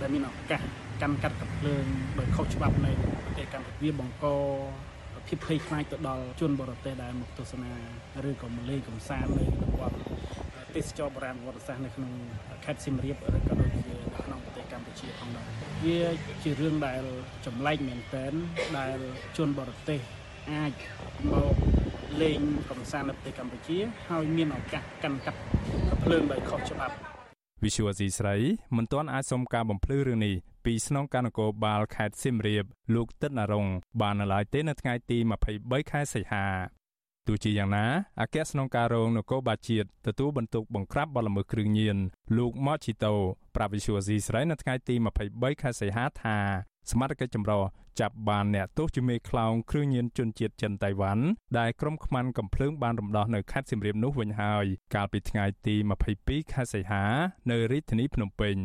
[0.00, 1.84] ដែលមានឱកាស កាន់កាត់កំភ្លើង
[2.18, 2.92] ដោយខុសច្បាប់នៅ
[3.24, 4.26] ប្រទេសកម្ពុជាបង្ក
[5.26, 7.72] ភាពភ័យខ្លាចទៅដល់ជនបរទេសដែលមកទស្សនា
[8.28, 9.96] ឬក៏មកលេងកម្សាន្តនៅតំបន់
[10.74, 12.12] ទេសចរបុរាណវត្តសាស្ត្រនៅក្នុង
[12.64, 15.46] ខេត្តសៀមរាបឬក៏ដូចជានៅក្នុងប្រទេសកម្ពុជាផងដែរ
[15.84, 16.00] វា
[16.42, 17.02] ជារឿងដែល
[17.46, 18.32] ចម្លែកមែនទែន
[18.78, 18.98] ដែល
[19.38, 20.00] ជនបរទេស
[20.52, 20.72] អាច
[21.32, 21.54] មក
[22.22, 23.78] លេងកំសាន្តនៅប្រទេសកម្ពុជា
[24.10, 25.40] ហើយមានឱកាសកាន់កាប់
[26.04, 27.07] ភ្លើងដោយខុសច្បាប់
[27.64, 28.36] វិសុវស៊ីស្រី
[28.76, 33.66] មិនទាន់អាចសុំការបំភ្លឺរឿងនេះពីស្នងការនគរបាលខេត្តសៀមរាប លោកទឹកណារុង
[34.00, 35.18] បាននៅឡើយទេនៅថ្ងៃទី
[35.54, 36.46] 23ខែសីហា
[37.26, 37.86] ទោះជាយ៉ាងណា
[38.20, 41.96] អគ្គស្នងការរងនគរបាលជាតិទទួលបន្ទុកបង្ក្រាបបទល្មើសគ្រឿងញៀន
[42.38, 43.14] លោកម៉ូជីតូ
[43.56, 44.94] ប្រាប់វិសុវអាស៊ីស្រីនៅថ្ងៃទី
[45.28, 46.38] 23ខែសីហាថា
[46.90, 47.62] សមាជិកចម្រុះ
[48.00, 51.24] ចាប់បានអ្នកទោសជាមេខ្លោងគ្រឿងញៀនជនជាតិចិនតៃវ៉ាន់
[51.58, 55.74] ដែលក្រុមខ្មាំងកំភ្លើងបានរំដោះនៅខេត្តសៀមរាបនោះវិញហើយកាលពីថ្ងៃទី
[56.14, 57.04] 22ខែសីហា
[57.50, 58.56] នៅរាជធានីភ្នំពេញ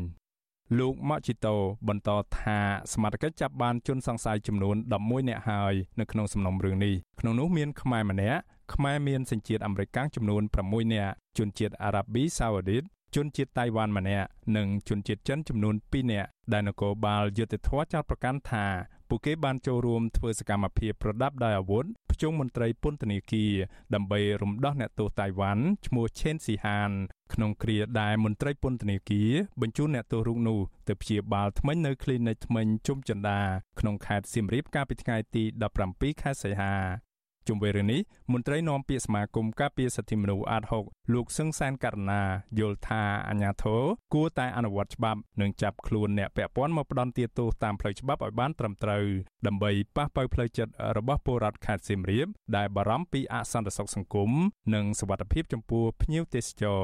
[0.79, 1.55] លោកម៉ាជីតូ
[1.87, 2.09] បន្ត
[2.39, 2.59] ថា
[2.93, 8.41] សមាជិកចាប់បានជនសង្ស័យចំនួន11នាក់ហើយនៅក្នុងសំណុំរឿងនេះក្នុងនោះមានខ្មែរម្នាក់
[8.73, 12.83] ខ្មែរមានសញ្ជាតិអាមេរិកចំនួន6នាក់ជនជាតិអារ៉ាប៊ីសាអូឌីត
[13.15, 18.65] ជនជាតិតៃវ៉ាន់ម្នាក់និងជនជាតិចិនចំនួន2នាក់ដែលនគរបាលយុតិធធចោទប្រកាន់ថា
[19.09, 23.53] ពួកគេបានចូលរួមធ្វើសកម្មភាពប្រដាប់ដោយអាវុធភ្ជុំមន្ត្រីពន្ធនាគារ
[23.93, 26.91] ដើម្បីរំដោះអ្នកទោសតៃវ៉ាន់ឈ្មោះឆេនស៊ីហាន
[27.33, 33.39] ក្នុងគ្រាដែលមន្ត្រីពន្ធនាគារបញ្ជូនអ្នកទោសរូបនោះទៅព្យាបាលថ្មិញនៅគ្លីនិកថ្មិញជុំចិន្តា
[33.79, 35.43] ក្នុងខេត្តសៀមរាបកាលពីថ្ងៃទី
[35.83, 37.12] 17ខែសីហា
[37.47, 38.01] ជុំវិញរឿងនេះ
[38.31, 42.21] មន្ត្រីនាំពាក្យសមាគមការពារសិទ្ធិមនុស្សអាត6លោកសឹងសានករណា
[42.59, 43.81] យល់ថាអាញាធរ
[44.13, 49.05] គួរតែអនុវត្តច្បាប់និងចាប់ខ្លួនអ្នកពាក់ព័ន្ធមកផ្ដន្ទាទោសតាមផ្លូវច្បាប់ឲ្យបានត្រឹមត្រូវ
[49.47, 52.27] ដើម្បីប៉ះប៉ូវផ្លូវចិត្តរបស់ពលរដ្ឋខេត្តសៀមរាប
[52.57, 54.31] ដែលបារម្ភពីអសន្តិសុខសង្គម
[54.75, 56.81] និងសុវត្ថិភាពចំពោះភ្ញៀវទេសចរ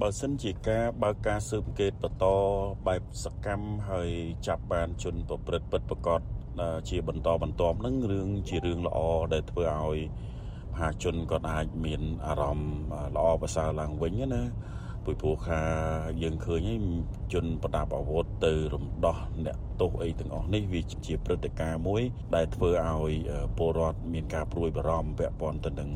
[0.00, 2.26] បើសិនជាការបើកការស៊ើបអង្កេតបន្ត
[2.86, 4.10] បែបសកម្មហើយ
[4.46, 6.20] ចាប់បានជនប្រព្រឹត្តពិតប្រាកដ
[6.88, 8.98] ជាបន្តបន្ទាប់នឹងរឿងជារឿងល្អ
[9.32, 9.98] ដែលធ្វើឲ្យ
[10.72, 12.72] មហាជនគាត់អាចមានអារម្មណ៍
[13.16, 14.42] ល្អប្រសើរឡើងវិញណា
[15.04, 15.62] ពីព្រោះថា
[16.22, 16.80] យើងឃើញហើយ
[17.32, 22.02] ជនប្រដាប់អាវុធទៅរំដោះអ្នកទោសអីទាំងអស់នេះវាជាព្រឹត្តិការណ៍មួយ
[22.34, 23.14] ដែលធ្វើឲ្យ
[23.56, 25.90] ពលរដ្ឋមានការព្រួយបារម្ភពាក់ព័ន្ធទៅនឹង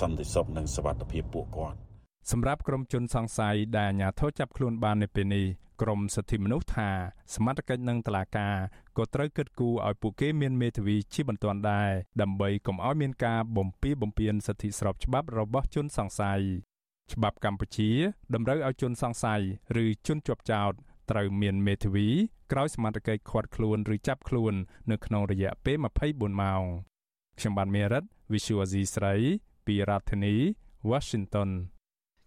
[0.00, 1.85] សន្តិសុខនិងសុវត្ថិភាពពួកគាត់
[2.30, 5.46] សម្រាប់ក្រុមជនសង្ស័យដែលអាជ្ញាធរចាប់ខ្លួនបាននៅពេលនេះ
[5.82, 6.90] ក្រមសិទ្ធិមនុស្សថា
[7.34, 8.56] សមត្ថកិច្ចនិងតុលាការ
[8.96, 16.40] ក៏ត្រូវគិតគូរឲ្យពួកគេមានមេធាវីជាបន្ទាន់ដែរដើម្បីកុំឲ្យមានការបំពីបំពានសិទ្ធិស្របច្បាប់របស់ជនសង្ស័យ
[17.12, 17.90] ច្បាប់កម្ពុជា
[18.34, 19.42] តម្រូវឲ្យជនសង្ស័យ
[19.82, 20.72] ឬជនជាប់ចោត
[21.10, 22.08] ត្រូវមានមេធាវី
[22.52, 24.54] ក្រោយសមត្ថកិច្ចឃាត់ខ្លួនឬចាប់ខ្លួន
[24.90, 25.76] នៅក្នុងរយៈពេល
[26.08, 26.62] 24ម៉ោង
[27.38, 29.14] ខ្ញុំបានមេរិត Visual Asia ស្រី
[29.66, 30.34] ពីរដ្ឋធានី
[30.90, 31.50] Washington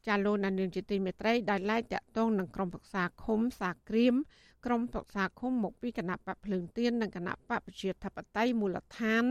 [0.10, 4.16] ចាលោកនានីជាទីមេត្រីដែលឡែកតាក់ទងនឹងក្រុមប្រឹក្សាឃុំសាក្រៀម
[4.66, 9.24] ក្រុមប្រឹក្សាឃុំមកពីគណៈបកភ្លើងទៀននិងគណៈបកប្រជាធិបតេយ្យមូលដ្ឋាន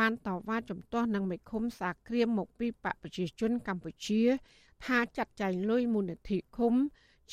[0.00, 4.22] បានតវ៉ាជំទាស់នឹងមេឃុំសាក្រៀមមកពីបកប្រជាជនកម្ពុជា
[4.86, 6.74] ថាចាត់ចែងលុយមូលនិធិឃុំ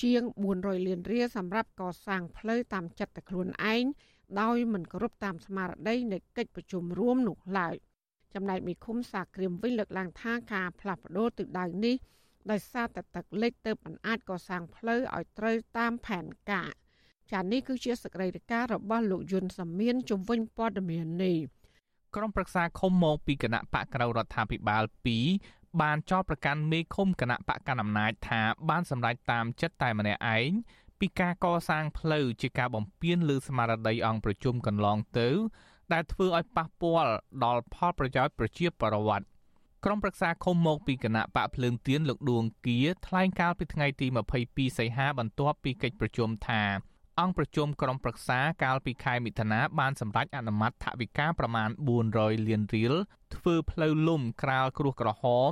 [0.01, 0.21] ជាង
[0.53, 3.83] 400លានរៀលសម្រាប់កសាងផ្លូវតាមចិត្តតែខ្លួនឯង
[4.41, 7.75] ដោយមិនគោរពតាមស្មារតីនៃកិច្ចប្រជុំរួមនោះឡើយ
[8.33, 11.95] ចំណែកមេឃុំសាក្រៀមវិញលើកឡើងថាការផ្លាស់ប្ដូរទិសដៅនេះ
[12.51, 16.71] ដោយសារតែទឹកលិចទៅមិនអាចកសាងផ្លូវឲ្យត្រូវតាមផែនការ
[17.31, 21.37] ចានេះគឺជាសកម្មភាពរបស់លោកយុនសាមៀនជំវិញព័ត៌មាននេះ
[22.15, 24.83] ក្រុមប្រឹក្សាឃុំមកពីគណៈបកក្រៅរដ្ឋាភិបាល
[25.31, 30.49] 2បានចោទប្រកាន់មេឃុំគណៈបកកណ្ដាលអំណាចថាបានសម្រេចតាមចិត្តតែម្នាក់ឯង
[30.99, 35.29] ពីការកសាងផ្លូវជាការបំពានលើស្មារតីអង្គប្រជុំកន្លងទៅ
[35.93, 37.11] ដែលធ្វើឲ្យប៉ះពាល់
[37.43, 39.25] ដល់ផលប្រយោជន៍ប្រជាពលរដ្ឋ
[39.85, 44.07] ក្រុមប្រឹក្សាឃុំមកពីគណៈបកភ្លើងទៀនលោកដួងគៀថ្លែងកាលពីថ្ងៃទី
[44.41, 46.63] 22សីហាបន្ទាប់ពីកិច្ចប្រជុំថា
[47.19, 51.69] អង្គប្រជុំក្រុមប្រឹក្សាកាលពីខែមិថុនាបានសម្រេចអនុម័តថវិកាប្រមាណ
[52.07, 52.93] 400លានរៀល
[53.35, 55.51] ធ្វើផ្លូវលំក្រាលគ្រោះក្រហម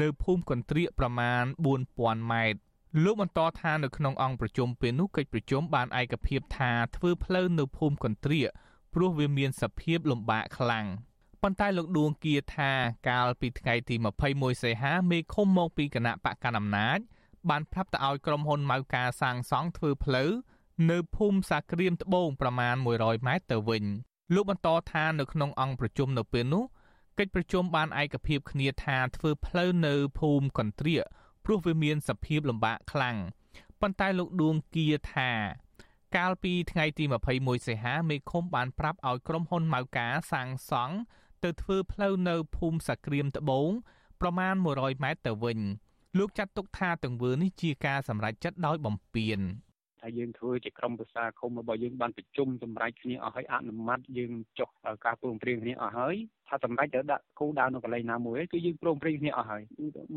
[0.00, 1.44] នៅភូមិកន្ទ្រៀកប្រមាណ
[1.84, 2.58] 4000ម៉ែត្រ
[3.04, 8.48] លោកបន្តថានៅក្នុងអង្គប្រជុំពេលនោះកិច្ចប្រជុំបានឯកភាពថាធ្វើផ្លូវនៅភូមិកន្ទ្រៀក
[8.94, 10.86] ព្រោះវាមានសភាពលំបាកខ្លាំង។
[11.46, 12.70] ប៉ុន្តែលោកដួងគៀថា
[13.08, 13.94] កាលពីថ្ងៃទី
[14.30, 16.98] 21សីហាមេឃុំមកពីគណៈបកកណ្ដាលអំណាច
[17.50, 20.30] បានប្រាប់ទៅឲ្យក្រុមហ៊ុនម៉ៅការសាងសង់ធ្វើផ្លូវ
[20.90, 23.84] នៅភូមិសាក្រៀមត្បូងប្រមាណ100ម៉ែត្រទៅវិញ
[24.34, 26.64] លោកបន្តថានៅក្នុងអង្គប្រជុំនៅពេលនោះ
[27.18, 30.96] កិច្ចប្រជុំបានឯកភាពគ្នាថាធ្វើផ្លូវនៅភូមិកន្ទ្រា
[31.44, 33.16] ព្រោះវាមានសភាពលំបាកខ្លាំង
[33.80, 35.30] ប៉ុន្តែលោកដួងគៀថា
[36.16, 37.04] កាលពីថ្ងៃទី
[37.36, 40.96] 21សីហាមេឃុំបានប្រាប់ឲ្យក្រុមហ៊ុនម៉ៅការសាងសង់
[41.44, 43.70] ទៅធ្វើផ្លូវនៅភូមិសាក្រៀមត្បូង
[44.20, 45.58] ប្រមាណ100ម៉ែត្រទៅវិញ
[46.18, 49.40] លោកចាត់ទុកថាទង្វើនេះជាការសម្រេចចិត្តដោយបំពាន
[50.00, 54.68] ថាយើងធ្វើជាក្រុមប្រឹក្សាគុំរបស់យើងបានប្រជុំសម្រេចគ្នាអស់ហើយអនុម័តយើងចុះ
[55.04, 56.14] ការព្រមព្រៀងគ្នាអស់ហើយ
[56.48, 59.62] ថាសម្រេចទៅដាក់គោលដៅនៅកន្លែងណាមួយគឺយើងព្រមព្រៀងគ្នាអស់ហើយ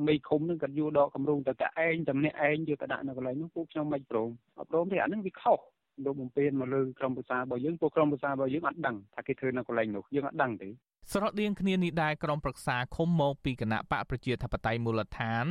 [0.07, 5.59] មេឃុំនឹងក៏យល់ដកគម្រោងទៅតែឯងតែម្នាក់ឯងយកទៅដាក់នៅកន្លែងនោះពួកខ្ញុំមិនព្រមអត់ព្រមទេអានឹងវាខុស
[6.05, 10.69] លោកបំពេញមកលើក្រុមប្រឹក្សារបស់យើងពួកក្រុមប្រឹក្សារបស់យើងអត់ដឹងថាគេធ្វើនៅកន្លែងនោះយើងអត់ដឹងទេ
[11.11, 15.45] ស្រដៀងគ្នានេះដែរក្រុមប្រឹក្សាឃុំមកពីគណៈបកប្រជាធិបតេយ្យមូលដ្ឋាន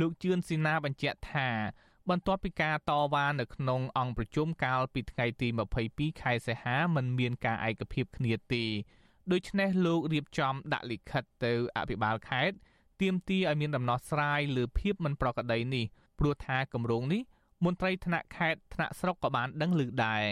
[0.00, 1.48] លោកជឿនស៊ីណាបញ្ជាក់ថា
[2.10, 5.48] បន្ទាប់ពីការតវ៉ានៅក្នុងអង្គប្រជុំកាលពីថ្ងៃទី
[5.84, 8.64] 22ខែសីហាមិនមានការឯកភាពគ្នាទេ
[9.32, 12.56] ដូច្នេះលោករៀបចំដាក់លិខិតទៅអភិបាលខេត្ត
[13.00, 15.84] ទាមទារឲ្យមានដំណោះស្រាយលើភាពមិនប្រក្រតីនេះ
[16.18, 17.22] ព្រោះថាគម្រោងនេះ
[17.64, 20.24] មន្ត្រីថ្នាក់ខេត្តថ្នាក់ស្រុកក៏បានដឹងឮដែរ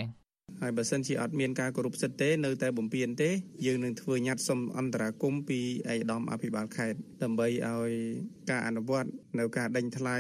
[0.61, 3.31] ហើយបើសិនជាអត់មានការគោរពសិទ្ធិទេនៅតែបំពេញទេ
[3.67, 5.61] យើងនឹងធ្វើញត្តិសុំអន្តរាគមពី
[5.93, 7.91] ឯកឧត្តមអភិបាលខេត្តដើម្បីឲ្យ
[8.51, 10.19] ការអនុវត្តនៅការដេញថ្លៃ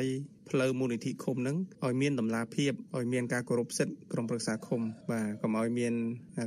[0.50, 5.94] ផ្លូវមូលនិធិឃុំនឹងឲ្យមានតម្លាភាពឲ្យមានការគោរពសិទ្ធិក្រុមប្រឹក្សាឃុំបាទកុំឲ្យមាន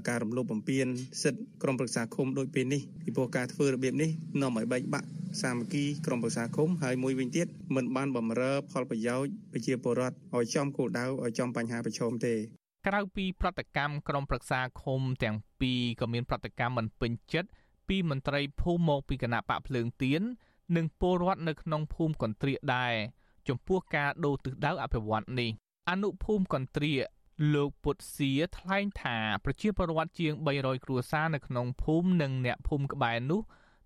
[0.10, 0.88] ការរំលោភបំពាន
[1.24, 4.10] សិទ្ធិក្រុមប្រឹក្សាឃុំដូចពេលនេះពីព្រោះការធ្វើរបៀបនេះ
[4.42, 5.08] នាំឲ្យបែកបាក់
[5.42, 12.36] សាមគ្គីក្រុមប្រឹក្សាឃុំហើយមួយវិញទៀតមិនបានបំរើផលប្រយោជន៍ប្រជាពលរដ្ឋឲ្យចំគោលដៅឲ្យចំបញ្ហាប្រឈមទេ
[12.86, 17.50] ក្រៅពីប្រតិកម្មក្រុមប្រឹក្សាឃុំទាំងពីរក៏មានប្រតិកម្មមិនពេញចិត្ត
[17.88, 20.22] ពីមន្ត្រីភូមិមកពីគណៈបកភ្លើងទៀន
[20.76, 22.94] និងពលរដ្ឋនៅក្នុងភូមិកន្ទ្រាកដែរ
[23.48, 25.50] ចំពោះការដូរទិសដៅអភិវឌ្ឍនេះ
[25.90, 26.94] អនុភូមិកន្ទ្រា
[27.54, 33.42] លោកពុតសៀថ្លែងថាប្រជាពលរដ្ឋជាង300គ្រួសារនៅក្នុងភូមិនិងអ្នកភូមិក្បែរនោះ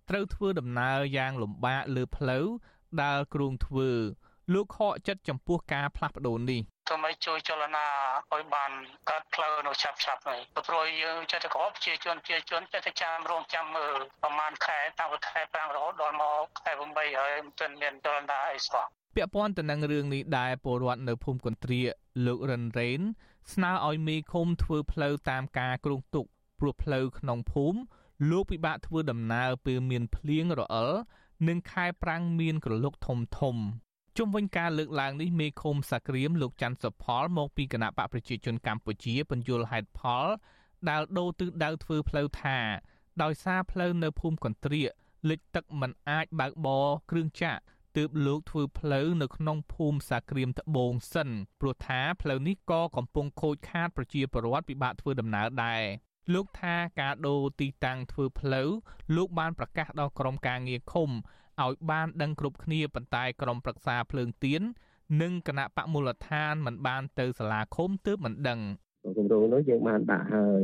[0.08, 2.46] ត្រូវធ្វើដំណើរយ៉ាងលំបាកលើផ្លូវ
[3.02, 3.90] ដែលគ្រោងធ្វើ
[4.52, 7.86] លោកខកចិត្តចំពោះការផ្លាស់ប្ដូរនេះ ធ្វើម៉េចជួយចលនា
[8.32, 8.72] ឲ្យបាន
[9.10, 18.84] កើតផ្លូវនៅឆាប់ឆាប់នេះព្រោះយើងចិត្តក្របជាជនជាជនចិត្តចាំរងចាំមើលប្រហែលខែតាំងពីខែ5រហូតដល់មកខែ8ហើយមិនទាន់មានចលនាអីសោះ
[19.16, 21.80] ពាក់ព័ន្ធទៅនឹងរឿងនេះដែរពលរដ្ឋនៅភូមិកន្ទ្រា
[22.26, 23.00] លោករិនរ៉េន
[23.52, 26.26] ស្នើឲ្យមេឃុំធ្វើផ្លូវតាមការគ្រោងទុក
[26.60, 27.78] ព្រោះផ្លូវក្នុងភូមិ
[28.30, 30.90] លោកពិបាកធ្វើដំណើរពេលមានភ្លៀងរអិល
[31.48, 33.56] និងខែប្រាំងមានក្រឡុកធំធំ
[34.18, 40.26] ជុំវិញការលើកឡើងនេះមេឃុំសាក្រៀមលោកច័ន្ទសុផលមកពីគណៈបកប្រជាជនកម្ពុជាបញ្យលហេតុផល
[40.88, 42.58] ដែលដូរទិសដៅធ្វើផ្លូវថា
[43.22, 44.82] ដោយសារផ្លូវនៅភូមិកន្ទ្រា
[45.30, 47.60] លិចទឹកមិនអាចបើកបរគ្រឿងចាក់
[47.96, 51.28] ទើបលោកធ្វើផ្លូវនៅក្នុងភូមិសាក្រៀមត្បូងសិន
[51.60, 55.82] ព្រោះថាផ្លូវនេះក៏កំពុងខូចខាតប្រជាពលរដ្ឋពិបាកធ្វើដំណើរដែរ
[56.34, 58.68] លោកថាការដូរទីតាំងធ្វើផ្លូវ
[59.16, 61.10] លោកបានប្រកាសដល់ក្រុមការងារឃុំ
[61.64, 64.62] ឲ្យបានដឹងគ្រប់គ្នាប៉ុន្តែក្រុមប្រឹក្សាភ្លើងទៀន
[65.22, 68.60] និងគណៈបកមូលដ្ឋានមិនបានទៅសាលាឃុំទើបមិនដឹង
[69.16, 70.62] គម្រោងនោះយើងបានដាក់ហើយ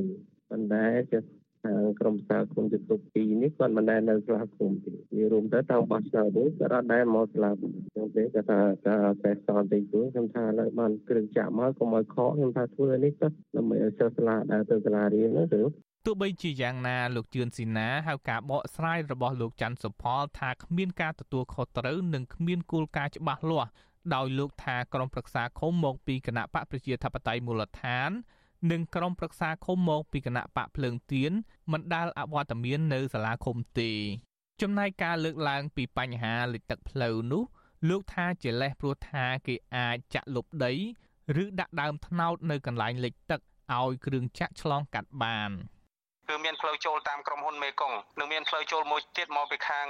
[0.51, 1.19] ប៉ុន្តែជា
[1.65, 15.61] ខាងក្រមសាគុំជំទប់2នេះគាត់មិនដែលនៅស្លាប់គុំទេវារួមទៅតាមបោះឆ្នោតនេះគាត់អត់ដែលមកស្លាប់ចឹងទេគាត់ថាការសេះសនទីទួខ្ញុំថាឡើយបានគ្រឿងចាក់មកកុំឲ្យខកខ្ញុំថាធ្វើនេះទៅដើម្បីឲ្យសិស្សសាលាដែលទៅសាលារៀនណាទៅ
[16.09, 23.71] ទោះបីជាយ៉ាងណាលោកជឿនស៊ីណាហៅការបកស្រាយរបស់លោកច័ន្ទសុផលថាគ្មានការទទួលខុសត្រូវនិងគ្មានគោលការណ៍ច្បាស់លាស់
[24.15, 28.11] ដោយលោកថាក្រុមប្រឹក្សាឃុំមកពីគណៈបកប្រជាធិបតេយ្យមូលដ្ឋាន
[28.71, 31.33] និងក្រុមប្រឹក្សាឃុំមកពីគណៈបកភ្លើងទៀន
[31.73, 33.91] មិនដាល់អវត្តមាននៅសាលាឃុំទេ
[34.61, 37.43] ចំណែកការលើកឡើងពីបញ្ហាលិចទឹកផ្លូវនោះ
[37.89, 40.73] លោកថាជាលេសព្រោះថាគេអាចចាក់លុបដី
[41.43, 43.41] ឬដាក់ដើមថ្នោតនៅកន្លែងលិចទឹក
[43.75, 45.53] ឲ្យគ្រឿងចាក់ឆ្លងកាត់បាន។
[46.29, 49.87] គឺមានផ្លូវចូលតាមក្រុមហ៊ុនមេកុងនិងមានផ្លូវចូលមួយទៀតមកពីខាង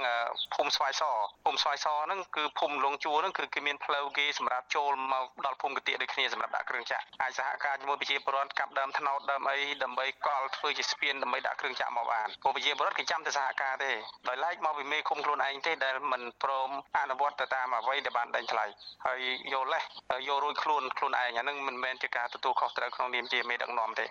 [0.55, 1.03] ភូមិស្វាយស
[1.45, 13.91] ភូមិស្វាយសហ្នឹងគឺភូមិលងជួរហ្នឹងគឺគេមានផ្លូវគេសម្រាប់ចូលមកដល់ភូមិកតិដូចគ្នាសម្រាប់ដាក់គ្រឿងចាក់អាចសហការជាមួយប្រជាពលរដ្ឋកាប់ដើមថ្នោតដើមអីដើម្បីកល់ធ្វើជាស្ពានដើម្បីដាក់គ្រឿងចាក់មកបានព្រោះប្រជាពលរដ្ឋគេចាំតែសហការទេ
[14.27, 16.69] ដោយឡែកមកពីមេឃុំខ្លួនឯងទេដែលមិនព្រម
[16.99, 18.65] អនុវត្តទៅតាមអ្វីដែលបានដេញថ្លៃ
[19.05, 19.19] ហើយ
[19.53, 19.83] យកលេស
[20.27, 24.07] យករួចខ្លួនខ្លួនឯងអាហ្នឹងមិនមែនជាការទទួលខុសត្រូវក្នុងនាមជាមេដឹកនាំទេ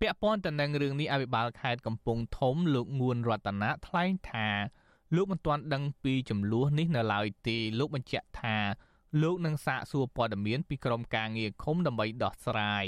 [0.00, 4.48] ពាក់ព័ន្ធទៅនឹងរឿងនេះអភិបាលខេត្តកំពង់ធំលោកងួនរតនាថ្លែងថា
[5.16, 8.56] លោកមិនទាន់ដឹងពីចំនួននេះនៅឡើយទេលោកបញ្ជាក់ថា
[9.22, 12.84] លោកនឹងសាកសួរព័ត៌មានពីក្រុមការងារឃុំដើម្បីដោះស្រាយ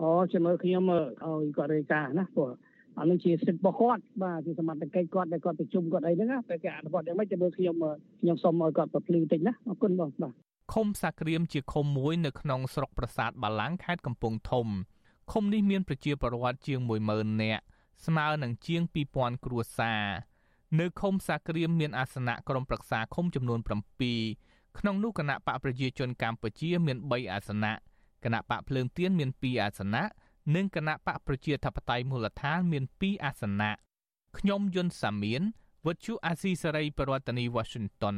[0.00, 2.50] អូចាំមើលខ្ញុំឲ្យគាត់រាយការណ៍ណាព្រោះ
[2.98, 7.76] អានឹងជាសិទ្ធិរបស់គាត់បាទជាសមត្ថកិច្ចគាត់ដែលគាត់ប្រជុំគាត់អីហ្នឹងតែគេអនុវត្តយ៉ាងម៉េចចាំមើលខ្ញុំ
[8.20, 10.34] ខ្ញុំសូមឲ្យគាត់ប្រភ្លឺតិចណាអរគុណបងបាទ
[10.74, 14.66] ឃុំសាក្រៀមជាឃុំមួយនៅក្នុងស្រុកប្រាសាទបាឡាំងខេត្តកំពង់ធំ
[15.32, 16.78] ឃុំនេះមានប្រជាពលរដ្ឋជាង
[17.10, 17.62] 10000នាក់
[18.04, 18.82] ស្មើនឹងជាង
[19.14, 20.04] 2000គ្រួសារ
[20.80, 23.60] នៅឃុំសាក្រៀមមានអាសនៈក្រុមប្រឹក្សាឃុំចំនួន
[24.18, 27.72] 7ក្នុងនោះគណៈបកប្រជាជនកម្ពុជាមាន3អាសនៈ
[28.24, 30.02] គណៈបកភ្លើងទៀនមាន2អាសនៈ
[30.54, 33.70] និងគណៈបកប្រជាធិបតេយ្យមូលដ្ឋានមាន2អាសនៈ
[34.38, 35.42] ខ្ញុំយុនសាមៀន
[35.86, 38.16] វិទ្យុអាស៊ីសេរីប្រធានាធិបតី Washington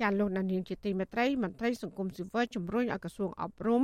[0.00, 3.82] ចាលោកនាងជាទីមេត្រីមន្ត្រីសង្គមស៊ីវិលជំរុញឲ្យក្រសួងអប់រំ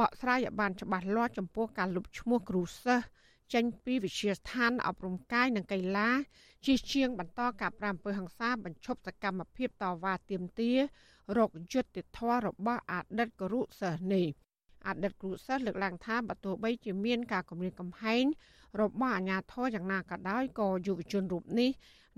[0.00, 3.06] បកស្រាយឲ្យបានច្បាស់លាស់ចំពោះការលុបឈ្មោះគ្រូសិស្ស
[3.54, 6.10] ចេញពីវិទ្យាស្ថានអប់រំកាយនិងកីឡា
[6.66, 10.78] ជិះជាងបន្តការប្រាំអំពើហិង្សាបញ្ឈប់សកម្មភាពតវ៉ាទាមទារ
[11.38, 14.26] រកយុត្តិធម៌របស់អតីតគរុសិស្សនេះ
[14.86, 18.24] អតីតគ្រូសិស្សលើកឡើងថាបើទោះបីជាមានការគំរាមកំហែង
[18.80, 21.70] របស់អាជ្ញាធរយ៉ាងណាក៏ដោយក៏យុវជនរូបនេះ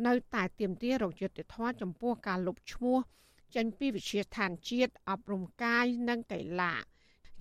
[0.07, 2.99] នៅតែទាមទាររកយុត្តិធម៌ចំពោះការលុបឈ្មោះ
[3.55, 6.75] ចេញពីវិជាឋានជាតិអប់រំកាយនិងកីឡា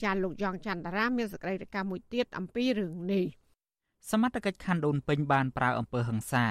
[0.03, 3.25] ចាលោកយ៉ងច័ន្ទរាមានសេចក្តីរាយការណ៍មួយទៀតអំពីរឿងនេះ
[4.11, 6.45] សមត្ថកិច្ចខណ្ឌដូនពេញបានប្រើអំពើហិង្សា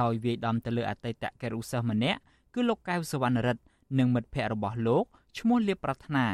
[0.00, 2.20] ដោយវាយដំទៅលើអតីតកេរុសិស្សម្នាក់
[2.54, 3.62] គឺលោកកៅសវណ្ណរិទ្ធ
[3.98, 5.04] និងមិត្តភ័ក្តិរបស់លោក
[5.38, 6.26] ឈ្មោះលៀបប្រាថ្នា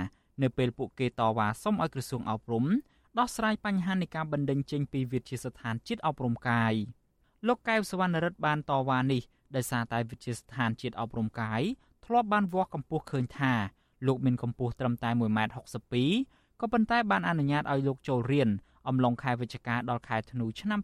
[0.42, 2.64] នៅពេលពួកគេតវ៉ាសុំឲ្យក្រសួងអប់រំ
[3.18, 6.72] ដោះស្រាយបញ្ហានៃការបណ្តេញចេញពីវិទ្យាស្ថានជាតិអប់រំកាយ
[7.46, 9.22] លោកកែវសវណ្ណរិទ្ធបានតវ៉ានេះ
[9.56, 11.62] ដោយសារតែវិទ្យាស្ថានជាតិអប់រំកាយ
[12.12, 13.52] ធ្លាប់បានវាស់កម្ពស់ឃើញថា
[14.06, 15.52] លោកមានកម្ពស់ត្រឹមតែ1.62ម៉ែត្រ
[16.60, 18.48] ក៏ប៉ុន្តែបានអនុញ្ញាតឲ្យលោកចូលរៀន
[18.88, 20.80] អំឡុងខែវិច្ឆិកាដល់ខែធ្នូឆ្នាំ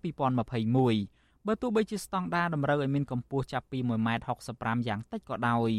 [0.76, 5.70] 2021បើទោះបីជាស្តង់ដារតម្រូវឲ្យមានកម្ពស់ចាប់ពី1.65ម៉ែត្រយ៉ាងតិចក៏ដោយ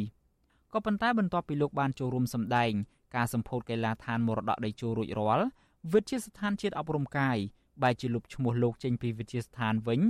[0.74, 2.72] ក៏ប៉ុន្តែបន្ទាប់ពីលោកបានចូលរួមសម្ដែង
[3.16, 5.48] ការសម្ពោធកីឡាដ្ឋានមរតកដីជោរួចរាល់
[5.94, 7.38] វិទ្យាស្ថានជាតិអប់រំកាយ
[7.82, 10.02] បែរជាលុបឈ្មោះលោកចេញពីវិទ្យាស្ថានវិញ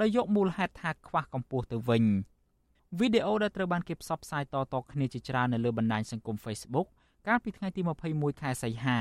[0.00, 2.04] ដោយយកមូលហេតុថាខ្វះកម្ពស់ទៅវិញ
[2.96, 6.86] វីដេអូដែលត្រូវបានគេផ្សព្វផ្សាយតៗគ្នាជាច្រើននៅលើបណ្ដាញសង្គម Facebook
[7.26, 8.98] កាលពីថ្ងៃទី21ខែសីហា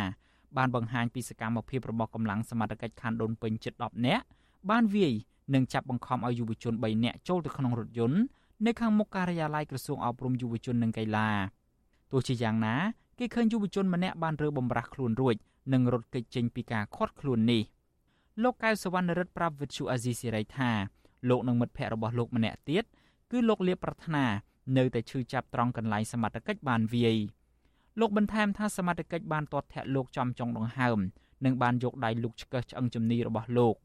[0.58, 4.24] បានបង្ហាញពីសកម្មភាពរបស់កម្លាំងសមត្ថកិច្ចខណ្ឌដូនពេញជិត10នាក់
[4.70, 5.14] បានវាយ
[5.54, 8.20] និងចាប់បង្ខំឲ្យយុវជន3នាក់ចូលទៅក្នុងរថយន្ត
[8.66, 11.30] នៅខាងមុខការិយាល័យក្រសួងអប់រំយុវជននិងកីឡា
[12.12, 12.76] ទោះជាយ៉ាងណា
[13.20, 15.36] គេឃើញយុវជនម្នាក់បានរើបំរាស់ខ្លួនរួច
[15.74, 17.62] និងរត់គេចចេញពីការឃាត់ខ្លួននេះ
[18.44, 20.72] លោកកៅសវណ្ណរិទ្ធប្រាប់វិទ្យុអាស៊ីសេរីថា
[21.30, 22.84] លោកនិងមិត្តភ័ក្តិរបស់លោកម្នាក់ទៀត
[23.32, 24.26] គឺលោកលៀបប្រាថ្នា
[24.78, 27.18] នៅតែឈឺចាប់ត្រង់កន្លែងសមត្ថកិច្ចបានវាយ
[28.00, 31.00] លោកបន្ថែមថាសមត្ថកិច្ចបានទាត់ធាក់លោកចំចុងដង្ហើម
[31.46, 33.76] និងបានយកដៃលោកឆ្កឹះឆ្អឹងជំនីរបស់លោក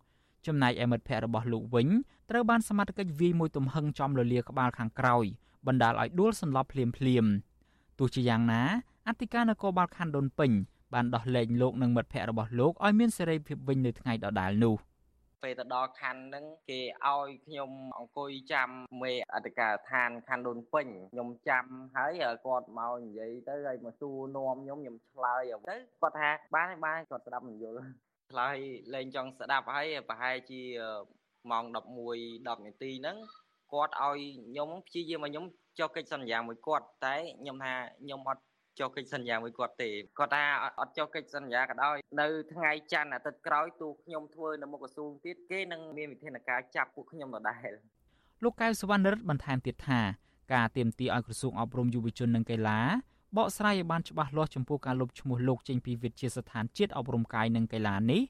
[0.47, 1.89] ចំណែកឯមិត្តភ័ក្តិរបស់លោកវិញ
[2.31, 5.25] ត្រូវបានសមត្ថកិច្ចវាយមួយទំហឹងចំលលាក្បាលខាងក្រោយ
[5.67, 7.25] បណ្ដាលឲ្យដួលសន្លប់ភ្លាមភ្លាម
[7.99, 8.63] ទោះជាយ៉ាងណា
[9.09, 10.51] អធិការនគរបាលខណ្ឌដូនពេញ
[10.95, 14.77] បានដោះលែងលោកនិងមិត្តភ័ក្តិរបស់លោកឲ្យមានសេរីភាពវិញនៅថ្ងៃដដែលនោះ
[15.43, 18.69] ពេលទៅដល់ខណ្ឌហ្នឹងគេឲ្យខ្ញុំអង្គុយចាំ
[19.03, 21.65] មេអធិការដ្ឋានខណ្ឌដូនពេញខ្ញុំចាំ
[21.97, 22.11] ហើយ
[22.47, 27.83] គាត់មកនិយាយទៅហើយមកសួរនាំខ្ញុំខ្ញុំឆ្លើយទៅគាត់ថាបានបានគាត់ស្ដាប់មិនយល់
[28.31, 28.57] ឆ្លើយ
[28.95, 30.63] លែងចង់ស្ដាប់ហើយប្រហែលជា
[31.51, 31.65] ម៉ោង
[32.07, 33.17] 11 10នាទីហ្នឹង
[33.73, 35.45] គាត់ឲ្យខ្ញុំព្យាយាមឲ្យខ្ញុំ
[35.79, 38.43] ចុះកិច្ចសន្យាមួយគាត់តែខ្ញុំថាខ្ញុំអត់
[38.79, 40.45] ចុះកិច្ចសន្យាមួយគាត់ទេគាត់ថា
[40.81, 47.71] អត់ចុះកិច្ចសន្យាក៏ដោយនៅថ្ងៃច័ន្ទអាទិត្យក្រោយទោះខ្ញុំធ្វើនៅមុខក្រសួងទៀតគេនឹងមានវិធានការចាប់ពួកខ្ញុំដដែល
[48.43, 50.01] លោកកៅសវណ្ណរិទ្ធបន្ថែមទៀតថា
[50.55, 52.81] ការទៀមទីឲ្យក្រសួងអប់រំយុវជននិងកីឡា
[53.37, 58.23] បកស្រាយឲ្យបានច្បាស់លាស់ចំពោះការលុបឈ្មោះលោកចេញពីវិទ្យាស្ថានជាតិអប់រំកាយនិងកីឡានេះ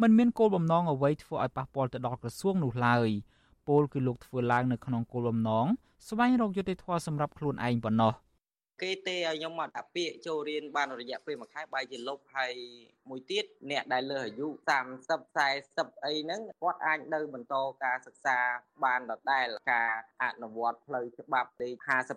[0.00, 3.08] มันមានគោលបំណងអ្វីធ្វើឲ្យប៉ះពាល់ទៅដល់ក្រសួងនោះឡើយ
[3.68, 5.66] ពលគឺលោកធ្វើឡើងនៅក្នុងគោលបំណង
[6.08, 8.12] ស្វែងរកយុត្តិធម៌សម្រាប់ខ្លួនឯងប៉ុណ្ណោះ
[8.82, 12.54] គេទេឲ្យខ្ញុំមកដាក់ពាក្យចូលរៀនបានរយៈពេលមួយខែបែរជាលុបហើយ
[13.10, 18.38] មួយទៀតអ្នកដែលលើសអាយុ30 40អីហ្នឹងគាត់អាចនៅបន្តការសិក្សា
[18.84, 19.90] បានដដែលការ
[20.22, 21.68] អនុវត្តផ្លូវច្បាប់ទី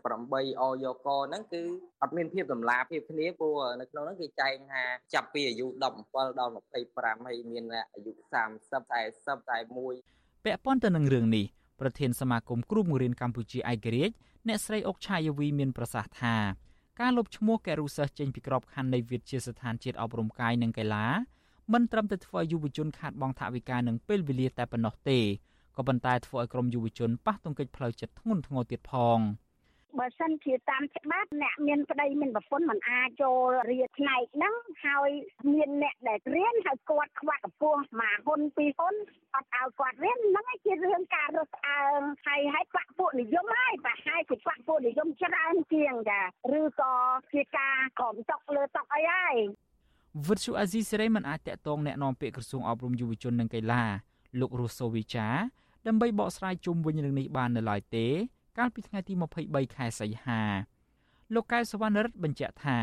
[0.08, 1.63] 58អយកហ្នឹងគឺ
[2.02, 6.54] អត់មានភាពតម្លាភាពគ្នាព្រោះនៅក្នុងហ្នឹងគេចែងថាចាប់ពីអាយុ17ដល់
[6.89, 8.17] 25ហើយមានអាយុ30
[8.72, 11.46] 40 41ពាក់ព័ន្ធទៅនឹងរឿងនេះ
[11.82, 14.13] ប្រធានសមាគមគ្រូបង្រៀនកម្ពុជាឯករាជ្យ
[14.48, 16.36] អ្នកស្រីអុកឆាយាវីមានប្រសាសន៍ថា
[17.00, 21.06] ការលុបឈ្មោះកែរូសិស្សចេញពីក្របខ័ណ្ឌនៃវិទ្យាស្ថានជាតិអប់រំកាយនិងកីឡា
[21.74, 25.20] មិនត្រឹមតែធ្វើឲ្យយុវជនខាតបង់ថវិកានិងពេលវេលាតែប៉ុណ្ណោះទេ
[25.78, 29.20] ក៏ប៉ុន្តែធ្វើឲ្យក្រុមយុវជនប៉ះទង្គិចផ្លូវចិត្តធ្ងន់ធ្ងរទៀតផង។
[29.99, 35.11] បើសិនជាតាមច្បាប់អ្នកមានប្តីមានប្រពន្ធមិនអាចចូលរៀនផ្នែកហ្នឹងហើយ
[35.53, 38.95] មានអ្នកដែលរៀនហើយគាត់ខ្វះកម្ពស់មួយហ៊ុនពីរហ៊ុន
[39.35, 46.21] អត់ឲ្យគាត់រៀនហ្នឹងជារឿងការរឹសអើងហើយហើយខ្វះពួកនិយមហើយប្រហែលជាខ្វះពួកនិយមច្រើនជាងចា
[46.59, 46.95] ឬក៏
[47.33, 49.37] ជាការក្រុមតុកលើតុកអីហើយ
[50.27, 53.83] វិទ្យុអាស៊ីសេរីមិនអាចតាក់ទងแนะនាំពាក្យក្រសួងអប់រំយុវជននិងកីឡា
[54.41, 55.29] លោករស់សូវីចា
[55.87, 58.07] ដើម្បីបកស្រាយជុំវិញរឿងនេះបាននៅឡើយទេ
[58.58, 59.13] កាលពីថ្ងៃទី
[59.46, 60.41] 23ខែសីហា
[61.34, 62.78] លោកកៅសវណ្ណរិទ្ធបញ្ជាក់ថា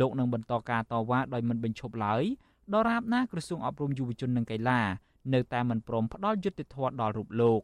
[0.00, 2.24] លោកនឹងបន្តការតវ៉ាដោយមិនបញ្ឈប់ឡើយ
[2.74, 4.80] ដរាបណាក្រសួងអប់រំយុវជននិងកីឡា
[5.34, 7.60] នៅតែមិនព្រមផ្ដល់យុត្តិធម៌ដល់រូបលោក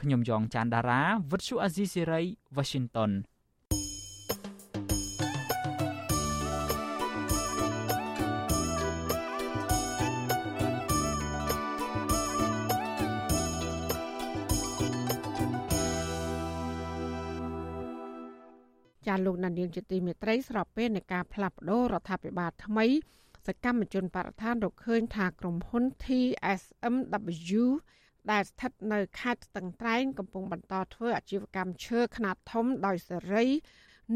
[0.00, 2.20] ខ្ញុំយ៉ងច័ន្ទដារាវិទ្យុអាស៊ីសេរី
[2.56, 3.10] Washington
[19.14, 22.86] ចាលោកណានៀងជាទីមេត្រីស្របពេលនៃការផ្លាស់ប្ដូររដ្ឋាភិបាលថ្មី
[23.46, 27.64] សកម្មជនបរិស្ថានរកឃើញថាក្រុមហ៊ុន TSMW
[28.30, 33.46] ដែលស្ថិតនៅខេត្តស្ទឹងត្រែងកំពុងបន្តធ្វើអាជីវកម្មឈើខ្នាតធំដោយសេរី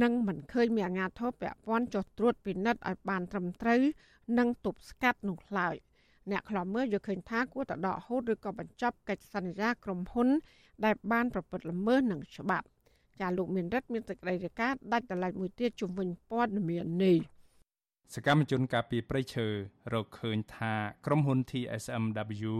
[0.02, 3.80] និងមិនឃើញមានអាជ្ញាធរពាក់ព័ន្ធចុះត្រួតពិនិត្យឲ្យបានត្រឹមត្រូវ
[4.38, 5.74] និងទប់ស្កាត់នោះឡើយ
[6.30, 10.28] អ្នកខ្លំមើលយកឃើញថាគួរតែដកហូតឬក៏បញ្ចប់កិច្ចសន្យាក្រុមហ៊ុន
[10.84, 12.66] ដែលបានប្រព្រឹត្តល្មើសនឹងច្បាប់
[13.20, 17.18] ចាលោកមានរិទ្ធមានសេចក្តីរាយការណ៍ដាច់ដライមួយទៀតជំវិញព័ត៌មាននេះ
[18.14, 19.46] សកម្មជនការពីប្រៃឈើ
[19.92, 20.74] រកឃើញថា
[21.06, 22.54] ក្រុមហ៊ុន TSMW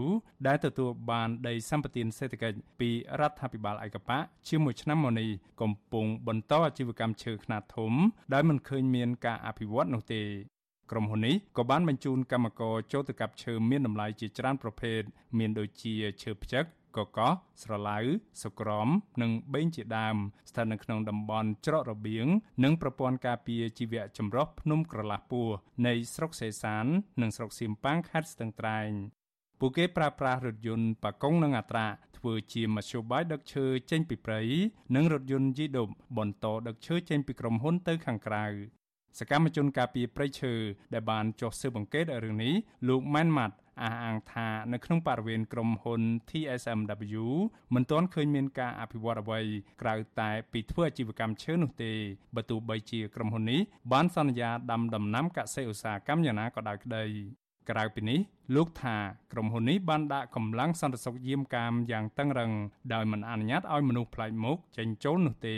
[0.47, 2.89] ដែលទទួលបានដីសម្បត្តិសេដ្ឋកិច្ចពី
[3.19, 5.29] រដ្ឋាភិបាលឯកបៈជាមួយឆ្នាំមកនេះ
[5.61, 7.93] កំពុងបន្តអាជីវកម្មឈើខ្នាតធំ
[8.33, 10.21] ដែលមិនឃើញមានការអភិវឌ្ឍនោះទេ
[10.91, 15.01] ក្រុមហ៊ុននេះក៏បានបញ្ជូនកម្មករចូលទៅកាប់ឈើមានតម្លៃជាច្រើនប្រភេទ
[15.37, 15.93] មានដូចជា
[16.23, 16.65] ឈើផ្ចឹក
[16.97, 17.33] កកោះ
[17.63, 17.99] ស្រឡៅ
[18.43, 18.87] សុក្រំ
[19.21, 20.15] និងបេងជាដើម
[20.49, 22.27] ស្ថិតនៅក្នុងតំបន់ច្រករបៀង
[22.63, 25.47] និងប្រព័ន្ធការពារជីវៈចម្រុះភ្នំក្រឡាស់ពោះ
[25.87, 26.85] នៃស្រុកសេសាន
[27.21, 28.91] និងស្រុកសៀមប៉ាងខេត្តស្ទឹងត្រែង
[29.59, 31.87] ពួកគេប្រើប្រាស់រថយន្តប៉ាកុងនិងអាត្រា
[32.17, 34.41] ធ្វើជាមធ្យោបាយដឹកឈើចេញពីព្រៃ
[34.95, 35.87] និងរថយន្តយីដុប
[36.17, 38.45] បន្តដឹកឈើចេញពីក្រុមហ៊ុនទៅខាងក្រៅ
[39.19, 40.53] សកម្មជនការពីប្រៃឈើ
[40.93, 42.53] ដែលបានចុះស៊ើបអង្កេតរឿងនេះ
[42.87, 47.25] លោកម៉ែនម៉ាត់ អះអាងថានៅក្នុងបរិវេណក្រុមហ៊ុន TSMW
[47.73, 49.39] មិនទាន់ឃើញមានការអភិវឌ្ឍអ្វី
[49.81, 51.91] ក្រៅតែពីធ្វើអាជីវកម្មឈើនោះទេ
[52.35, 53.59] បើទោះបីជាក្រុមហ៊ុននេះ
[53.91, 57.05] បានសន្យាដាំដំណាំកសិឧស្សាហកម្មយ៉ាងណាក៏ដោយក្តី
[57.69, 58.19] ក្រៅពីនេះ
[58.55, 58.97] លោកថា
[59.33, 62.51] ក្រុមហ៊ុននេះបានដាក់កម្លាំងសន្តិសុខយាមកាមយ៉ាងតឹងរឹង
[62.93, 65.57] ដោយមិនអនុញ្ញាតឲ្យមនុស្សប្លែកមុខចេញចូលនោះទេ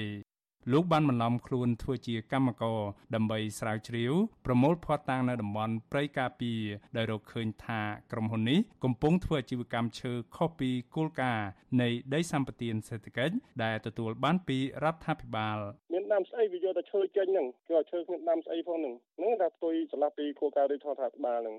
[0.69, 2.79] លោកបានបន្លំខ្លួនធ្វើជាកម្មករ
[3.15, 4.13] ដើម្បីស្រាវជ្រាវ
[4.45, 6.51] ប្រមូលភស្តុតាងនៅតំបន់ព្រៃការពី
[6.95, 7.81] ដែលរកឃើញថា
[8.11, 11.47] ក្រុមហ៊ុននេះកំពុងធ្វើអាជីវកម្មឈើខុសពីគោលការណ៍
[11.81, 13.33] នៃដីសម្បត្តិសេដ្ឋកិច្ច
[13.63, 15.57] ដែលទទួលបានពីរដ្ឋាភិបាល
[15.93, 21.55] មានដាំស្អីវាយកតែឈើចេញហ្នឹងគឺឲ្យឈើគ្មានដាំស្អីផងហ្នឹងហ្នឹងថាផ្ទុយឆ្លាស់ពីគោលការណ៍រដ្ឋាភិបាលហ្នឹង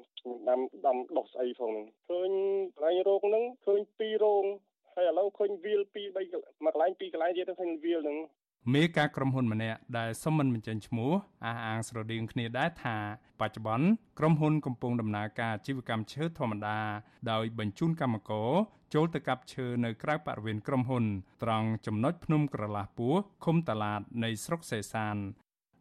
[0.49, 2.31] ដាំដាំដុះស្អីផងហ្នឹងឃើញ
[2.77, 4.45] កន្លែងរោងហ្នឹងឃើញពីររោង
[4.95, 6.35] ហើយឥឡូវឃើញវាល2 3មួយក
[6.73, 8.19] ន្លែងពីរកន្លែងទៀតឃើញវាលហ្នឹង
[8.71, 11.13] មេការក្រុមហ៊ុនម្នាក់ដែលសុំមិនបញ្ចេញឈ្មោះ
[11.45, 12.97] អះអាងស្រដៀងគ្នាដែរថា
[13.41, 13.87] បច្ចុប្បន្ន
[14.19, 16.79] ក្រុមហ៊ុនកំពុងដំណើរការអាជីវកម្មឈើធម្មតា
[17.31, 18.51] ដោយបញ្ជូនកម្មករ
[18.95, 21.05] ចូលទៅកាប់ឈើនៅក្រៅបរិវេណក្រុមហ៊ុន
[21.43, 25.17] ត្រង់ចំណុចភ្នំក្រឡាស់ពោះឃុំតាឡាតនៃស្រុកសេសាន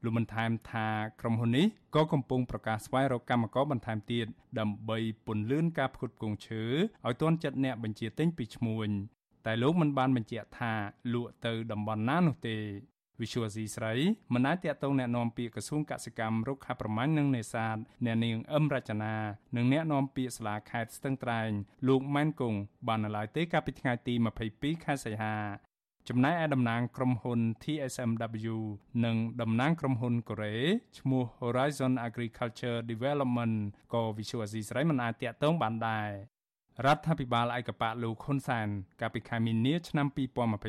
[0.04, 0.88] លោកបានថែមថា
[1.22, 1.66] ក្រុមហ៊ុននេះ
[1.96, 4.26] ក៏កំពុងប្រកាសស្វែងរកកម្មករបន្ថែមទៀត
[4.60, 6.64] ដើម្បីពន្លឿនការផ្គត់ផ្គង់ឈើ
[7.06, 8.90] ឲ្យទាន់ចិត្តអ្នកបញ្ជាទិញពីឈ្មួញ
[9.47, 10.73] តែលោកមិនបានបញ្ជាក់ថា
[11.13, 12.57] លក់ទៅតំបន់ណានោះទេ
[13.21, 13.95] វិសុវស៊ីស្រី
[14.35, 19.15] មិនអាចតាក់ទងแนะនាំពាក្យក្រសួងកសិកម្មរុក្ខាប្រមាញ់និងនេសាទអ្នកនាងអឹមរចនា
[19.57, 21.51] និងអ្នកនាំពាក្យសាលាខេត្តស្ទឹងត្រែង
[21.89, 24.15] លោកម៉ែនគង់បាននៅឡើយទេកាលពីថ្ងៃទី
[24.51, 25.37] 22ខែសីហា
[26.09, 28.57] ចំណែកឯតំណាងក្រុមហ៊ុន TSMW
[29.05, 30.57] និងតំណាងក្រុមហ៊ុនកូរ៉េ
[30.99, 33.57] ឈ្មោះ Horizon Agriculture Development
[33.95, 36.11] ក៏វិសុវស៊ីស្រីមិនអាចតាក់ទងបានដែរ
[36.86, 38.68] រដ្ឋាភិបាលឯកបៈលោកហ៊ុនសែន
[39.02, 40.08] កាលពីខែមីនាឆ្នាំ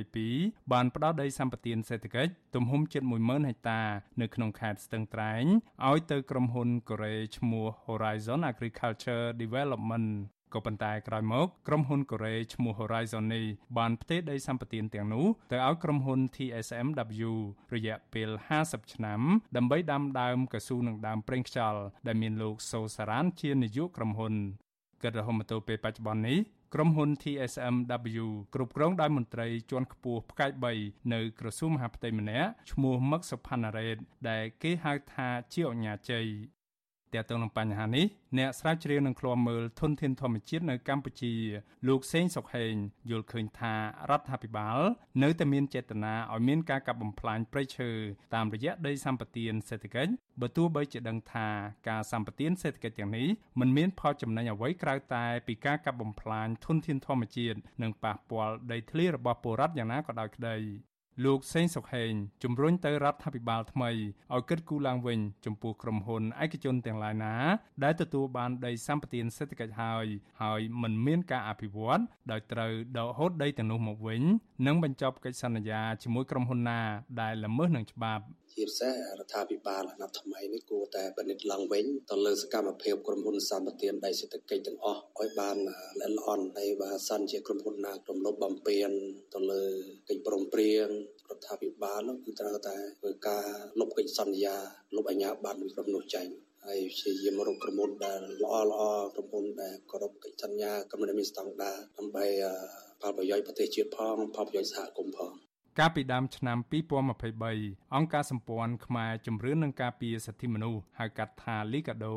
[0.04, 3.82] 2022បានផ្ដល់ដីសម្បត្តិសេដ្ឋកិច្ចទំហំជិត10000ហិកតា
[4.20, 5.44] នៅក្នុងខេត្តស្ទឹងត្រែង
[5.88, 10.08] ឲ្យទៅក្រុមហ៊ុនកូរ៉េឈ្មោះ Horizon Agriculture Development
[10.54, 13.44] ក៏ប៉ុន្តែក្រោយមកក្រុមហ៊ុនកូរ៉េឈ្មោះ Horizon នេះ
[13.78, 17.32] បានផ្ទេរដីសម្បត្តិទាំងនោះទៅឲ្យក្រុមហ៊ុន TSMW
[17.74, 18.30] រយៈពេល
[18.62, 19.20] 50ឆ្នាំ
[19.56, 24.36] ដើម្បីដាំដើមកៅស៊ូនិងដើមប្រេងខ្យល់ដែលមានលោកសូសារ៉ានជានាយកក្រុមហ៊ុន
[25.02, 26.38] គិតរហូតមកទល់ពេលបច្ចុប្បន្ននេះ
[26.74, 30.50] ក្រុមហ៊ុន TSMW គ្រប់គ្រងដោយមន្ត្រីជាន់ខ្ពស់ផ្កាយ
[30.82, 33.96] 3នៅក្រសួងមហាផ្ទៃម្នាក់ឈ្មោះមឹកសុផាណារ៉េត
[34.28, 36.26] ដែលគេហៅថាជាអញ្ញាជ័យ
[37.14, 38.06] តើតើនឹងបញ្ហានេះ
[38.38, 41.34] អ្នកស្រាវជ្រាវនឹងឃ្លាំមើលធនធានធម្មជាតិនៅកម្ពុជា
[41.88, 42.74] លោកសេងសុខហេង
[43.10, 43.74] យល់ឃើញថា
[44.10, 44.78] រដ្ឋាភិបាល
[45.22, 47.90] នៅតែមានចេតនាឲ្យមានការកាប់បំផ្លាញព្រៃឈើ
[48.34, 51.48] តាមរយៈដីសម្បត្តិសេដ្ឋកិច្ចបើទោះបីជាដឹងថា
[51.88, 53.26] ការសម្បត្តិសេដ្ឋកិច្ចទាំងនេះ
[53.60, 60.56] មិនមានផលចំណេញអ្វីក្រៅតែពីការកាប់បំផ្លាញធនធានធម្មជាតិនិងប៉ះពាល់ដីធ្លីរបស់ពលរដ្ឋយ៉ាងណាក៏ដោយក្តី
[61.24, 62.12] លោកសេងសុខហេង
[62.42, 63.90] ជំរុញទៅរដ្ឋាភិបាលថ្មី
[64.34, 67.34] ឲ្យគិតគូរឡើងវិញចំពោះក្រុមហ៊ុនឯកជនទាំងឡាយណា
[67.84, 70.06] ដែលទទួលបានដីសម្បត្តិសេដ្ឋកិច្ចហើយ
[70.42, 72.00] ហើយមិនមានការអភិវឌ្ឍ
[72.30, 74.22] ដោយត្រូវដកហូតដីទាំងនោះមកវិញ
[74.66, 76.80] និងបញ្ចប់កិច្ចសន្យាជាមួយក្រុមហ៊ុនណា
[77.20, 78.24] ដែលល្មើសនឹងច្បាប់
[78.54, 85.56] ជាពិសេសរដ្ឋាភិបាលអាណត្តិថ្មីនេះគួរតែពិនិត្យឡើងវិញទៅលើសកម្មភាពក្រុមហ៊ុនសម្បត្តិដីសេដ្ឋកិច្ចទាំងអស់ឲ្យបាន
[86.00, 88.90] ល្អិតល្អន់ហើយបើសិនជាក្រុមហ៊ុនណារំលោភបំពាន
[89.34, 89.64] ទៅលើ
[90.08, 90.86] កិច្ចព្រមព្រៀង
[91.30, 93.46] រដ្ឋាភិបាលនោះគឺត្រូវតែធ្វើការ
[93.80, 94.56] លុបកិច្ចសន្យា
[94.96, 96.26] លុបអាជ្ញាប័ណ្ណពីក្រុមនោះចេញ
[96.66, 98.82] ហើយព្យាយាមរកក្រុមហ៊ុនដែលល្អល្អ
[99.14, 102.26] ក្រុមហ៊ុនដែលគោរពកិច្ចសន្យាក្រុមហ៊ុនដែលមានស្តង់ដារដើម្បី
[103.00, 105.32] ផលប្រយោជន៍ប្រទេសជាតិផងផលប្រយោជន៍សហគមន៍ផង
[105.78, 106.58] កាលពីដើមឆ្នាំ
[107.26, 112.14] 2023អង្គការសម្ព័ន្ធខ្មែរជំរឿននឹងការពារសិទ្ធិមនុស្សហៅកាត់ថា Liga do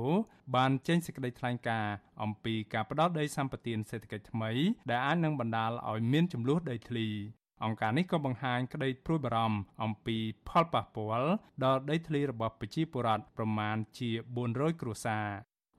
[0.55, 4.51] បានចេញសេចក្តីថ្លែងការណ៍អំពីការផ្ដោតដីសម្បត្តិសេដ្ឋកិច្ចថ្មី
[4.89, 7.07] ដែលអាចនឹងបណ្ដាលឲ្យមានចំនួនដីធ្លី
[7.63, 11.31] អង្គការនេះក៏បង្ហាញក្តីព្រួយបារម្ភអំពីផលប៉ះពាល់
[11.63, 14.09] ដល់ដីធ្លីរបស់ប្រជាពលរដ្ឋប្រមាណជា
[14.45, 15.27] 400គ្រួសារ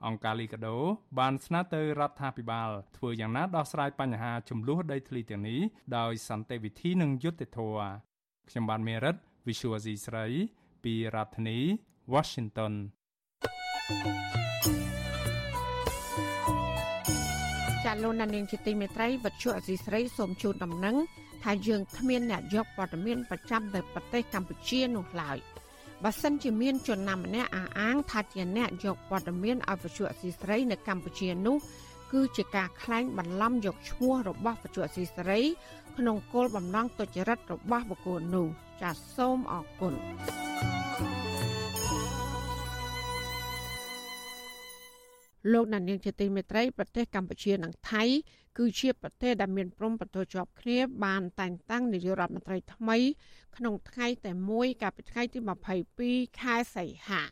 [0.05, 0.77] អង្គការលីកាដូ
[1.19, 5.61] បានស្នើទៅរដ្ឋាភិបាលធ្វើយ៉ាងណាដោះស្រាយបញ្ហាចំនួនដីធ្លីទាំងនេះ
[5.99, 7.89] ដោយសន្តិវិធីនិងយុត្តិធម៌
[8.49, 9.17] ខ្ញុំបានមេរិត
[9.47, 10.27] Visual C ស្រី
[10.85, 11.59] ពីរដ្ឋធានី
[12.15, 12.73] Washington
[17.85, 20.97] ចាលោកនាងជាទីមេត្រីវັດជុអសីស្រីសូមជូនដំណឹង
[21.45, 25.39] ថាយើងគ្មានអ្នកយកព័ត៌មានប្រចាំនៅប្រទេសកម្ពុជានោះឡើយ
[26.05, 31.57] បើសិនជាមានជនណាម្នាក់អះអាងថាជាអ្នកយកព័ត៌មានឲ្យវិទ្យុអសីស្រីនៅកម្ពុជានោះ
[32.13, 35.41] គឺជាការក្លែងបន្លំយកឈ្មោះរបស់វិទ្យុអសីស្រី
[35.97, 38.47] ក្នុងគោលបំណងទុច្ចរិតរបស់បុគ្គលនោះ
[38.83, 39.95] ចាសសូមអរគុណ
[45.53, 48.05] លោកណានៀងជាទីមេត្រីប្រទេសកម្ពុជានិងថៃ
[48.59, 52.99] គឺជាប្រទេសដែលមានព្រំប្រទល់ជាប់គ្នាបានតែងតាំងនាយករដ្ឋមន្ត្រីថ្មី
[53.57, 55.39] ក្នុងថ្ងៃតែមួយកាលពីថ្ងៃទី
[55.89, 57.23] 22ខែសីហា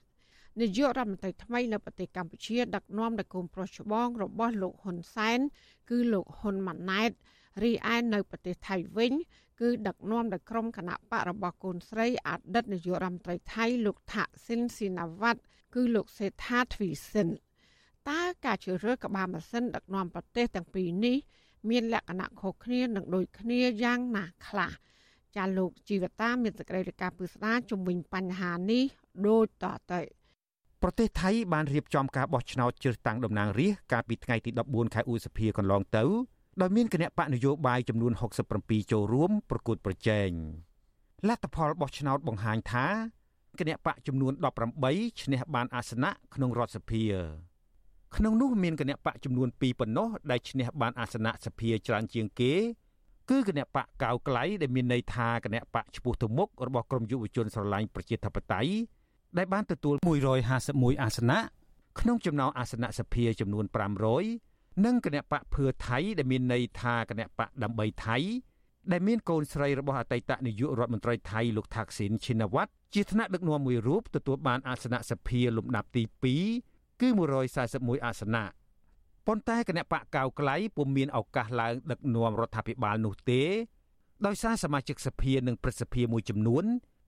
[0.61, 5.39] នាយករដ្ឋមន្ត្រីថ្មីនៅប្រទេសកម្ពុជាដឹកនាំដោយកូនប្រុសច្បងរបស់លោកហ៊ុនសែន
[5.91, 7.11] គឺលោកហ៊ុនម៉ាណែត
[7.63, 9.13] រីឯនៅប្រទេសថៃវិញ
[9.61, 15.41] គឺដឹកនាំដោយក្រុមគណៈបករបស់កូនស្រីអតីតនាយករដ្ឋមន្ត្រីថៃលោកថាក់ស៊ីនស៊ីណាវ៉ាត់
[15.75, 17.29] គឺលោកសេដ្ឋាទ្វីសិន
[18.09, 21.17] តើការជ្រើសរើសក្បាលម៉ាស៊ីនដឹកនាំប្រទេសទាំងពីរនេះ
[21.71, 24.73] មានលក្ខណៈខុសគ្នានិងដូចគ្នាយ៉ាងណាខ្លះ
[25.37, 28.85] ចាលោកជីវតាមានសេចក្តីរាយការណ៍ពិស្ដារជំវិញបញ្ហានេះ
[29.27, 30.01] ដូចតទៅ
[30.83, 36.05] ប្រទេសថៃបានរៀបចំការបោះឆ្នោតជ្រើសតាំងតំណាងរាស្ត្រកាលពីថ្ងៃទី14ខែឧសភាកន្លងទៅ
[36.61, 38.13] ដោយមានគណៈបកនយោបាយចំនួន
[38.53, 40.29] 67ចូលរួមប្រកួតប្រជែង
[41.29, 42.87] លទ្ធផលបោះឆ្នោតបង្ហាញថា
[43.59, 44.33] គណៈបកចំនួន
[44.81, 47.05] 18ឈ្នះបានអាសនៈក្នុងរដ្ឋសភា
[48.17, 52.53] ក្នុងនោះមានគណៈបកចំនួន2ប៉ុណ្ណោះដែលឈ្នះបានអាសនៈសភាច្រើនជាងគេ
[53.31, 58.73] គឺគណៈបកកៅក្លៃដែលមានន័យថាគណៈបកឈ្មោះទៅមុខរបស់ក្រមយុវជនស្រឡាញ់ប្រជាធិបតេយ្យ
[59.39, 59.95] ដែលបានទទួល
[60.49, 61.39] 151អាសនៈ
[62.01, 63.65] ក្នុងចំណោមអាសនៈសភាចំនួន
[64.25, 68.17] 500និងគណៈបកភឿថៃដែលមានន័យថាគណៈបកដើម្បីថៃ
[68.93, 76.03] ដែលមានកូនស្រីរបស់អតីតនាយករដ្ឋមន្ត្រីថៃលោកថាក់ស៊ីនឈិនវ៉ាត់ជាថ្នាក់ដឹកនាំមួយរូបទទួលបានអាសនៈសភាលំដាប់ទី
[76.53, 77.09] 2គឺ
[77.57, 78.45] 141អាសនៈ
[79.27, 83.43] ប៉ុន្តែគណៈបកកៅក្លៃពុំមានឱកាសឡើងដឹកនាំរដ្ឋាភិបាលនោះទេ
[84.27, 86.65] ដោយសារសមាជិកសភានិងព្រឹទ្ធសភាមួយចំនួន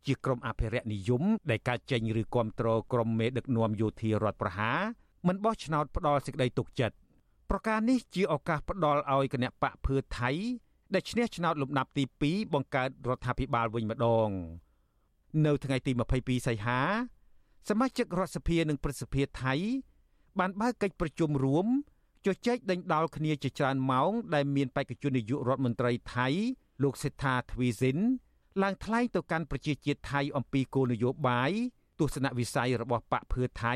[0.07, 4.79] ជាក្រុមអភិរក្សនិយមដែលកាចេញឬគ្រប់គ្រងក្រុមមេដឹកនាំយោធារដ្ឋប្រហារ
[5.27, 6.97] មិនបោះឆ្នោតផ្ដាល់សេចក្តីទុកចិត្ត
[7.51, 10.31] ប្រការនេះជាឱកាសផ្ដាល់ឲ្យគណៈបកភឿថៃ
[10.95, 14.29] ដែលឈ្នះឆ្នោតលំដាប់ទី2បង្កើតរដ្ឋាភិបាលវិញម្ដង
[15.47, 16.81] នៅថ្ងៃទី22សីហា
[17.69, 19.55] សមាជិករដ្ឋសភានិងព្រឹទ្ធសភាថៃ
[20.39, 21.67] បានបើកកិច្ចប្រជុំរួម
[22.27, 26.29] ជជែកដេញដោលគ្នាជាច្រើនម៉ោងដែលមានបេក្ខជននាយករដ្ឋមន្ត្រីថៃ
[26.83, 27.99] លោកសេដ្ឋាទ្វីសិន
[28.63, 31.53] ឡើងថ្លែងទៅកាន់ប្រជាជាតិថៃអំពីគោលនយោបាយ
[32.01, 33.75] ទស្សនវិស័យរបស់បកភឿថៃ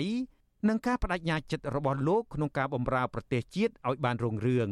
[0.69, 4.71] និងការបដិញ្ញាចិត្តរបស់លោកក្នុងការបម្រើប្រទេសជាតិឲ្យបានរុងរឿង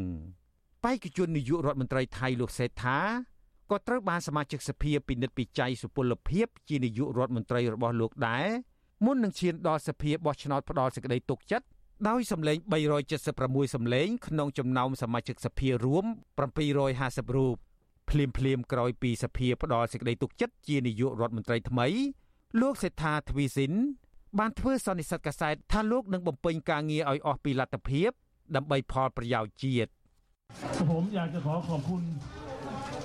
[0.85, 2.99] បេក្ខជននាយករដ្ឋមន្ត្រីថៃលោកសេដ្ឋា
[3.71, 8.47] ក៏ត្រូវបានសមាជិកសភាពិនិត្យពិច័យសុពលភាពជានាយករដ្ឋមន្ត្រីរបស់លោកដែរ
[9.05, 11.67] មុននឹងឈានដល់សភាបោះឆ្នោតផ្ដល់សេចក្តីទុកចិត្ត
[12.10, 12.58] ដោយសម្លេង
[13.16, 16.06] 376សម្លេងក្នុងចំណោមសមាជិកសភារួម
[16.70, 17.56] 750រូប
[18.10, 21.88] ភ្លាមភ្លាមក្រោយពីសភាផ្ដល់សេចក្តីទុកចិត្តជានាយករដ្ឋមន្ត្រីថ្មី
[22.62, 23.74] លោកសេដ្ឋាទ្វីសិន
[24.40, 28.10] បានធ្វើសន្និសីទកាសែតថាលោកនឹងបំពេញការងារឲ្យអស់ពីលទ្ធភាព
[28.56, 29.92] ដើម្បីផលប្រយោជន៍ជាតិ
[30.92, 32.04] ผมอยากจะขอขอบคุณ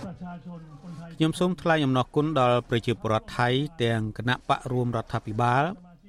[0.04, 3.48] ประชาชนคนไทยខ្ញុំសូមថ្លែងអំណរគុណដល់ប្រជាពលរដ្ឋថៃ
[3.82, 5.64] ទាំងគណៈបករួមរដ្ឋាភិបាល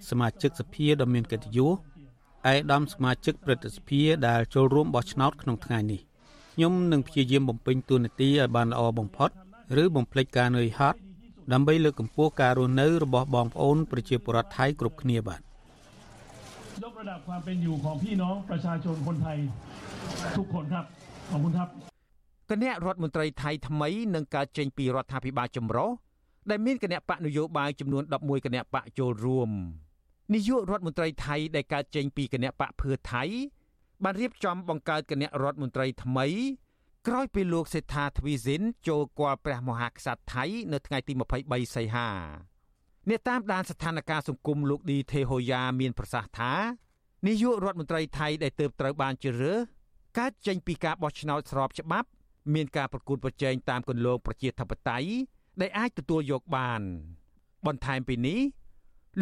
[0.09, 1.77] សមាជិកសភាដ៏មានកិត្តិយស
[2.52, 6.00] ឯកឧត្តមសមាជិកព្រឹទ្ធសភាដែលចូលរួមបោះឆ្នោតក្នុងថ្ងៃនេះ
[6.54, 9.30] ខ្ញុំនឹងព្យាយាមបំពេញតួនាទីឲ្យបានល្អបំផុត
[9.82, 10.98] ឬបំភ្លេចការនឿយហត់
[11.52, 15.42] ដើម្បីលើកកម្ពស់ការរស់នៅរបស់បងប្អូនប្រជាពលរដ្ឋថៃគ្រប់គ្នាបាទយ
[16.90, 19.38] ករดับความเป็นอยู่ของพี่น้องประชาชนคนไทย
[20.36, 20.84] ทุกคนครับ
[21.30, 21.68] ขอบคุณครับ
[22.50, 25.90] គណៈរដ្ឋមន្ត្រីថៃថ្មីនឹងកើតចេញពីរដ្ឋាភិបាលចម្រុះ
[26.50, 29.50] ដែលមានគណៈបកនយោបាយចំនួន11គណៈបកចូលរួម
[30.32, 33.22] នាយករដ្ឋមន្ត្រីថៃដែលកើតចេញពីគណៈបកភឿថៃ
[34.04, 36.26] បានរៀបចំបង្កើតគណៈរដ្ឋមន្ត្រីថ្មី
[37.06, 41.12] ក្រោយពីលោកសេដ្ឋាទ្វីសិនចូលគាល់ព្រះមហាក្សត្រថៃ នៅថ្ងៃទី
[41.44, 42.08] 23សីហា
[43.08, 46.52] អ្នកតាមដានស្ថានភាពសង្គមលោកឌីទេហូយ៉ាមានប្រសាសន៍ថា
[47.26, 49.58] នាយករដ្ឋមន្ត្រីថៃដែលទើបត្រូវបានជ្រើសរើស
[50.18, 52.08] កើតចេញពីការបោះឆ្នោតស្របច្បាប់
[52.54, 55.08] មានការប្រកួតប្រជែងតាមគន្លងប្រជាធិបតេយ្យ
[55.60, 56.80] ដែលអាចទទួលយកបាន
[57.66, 58.40] បន្ថែមពីនេះ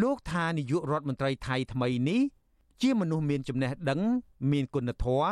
[0.01, 2.20] លោកថានាយករដ្ឋមន្ត្រីថៃថ្មីនេះ
[2.82, 4.01] ជាមនុស្សមានចំណេះដឹង
[4.53, 5.30] មានគុណធម៌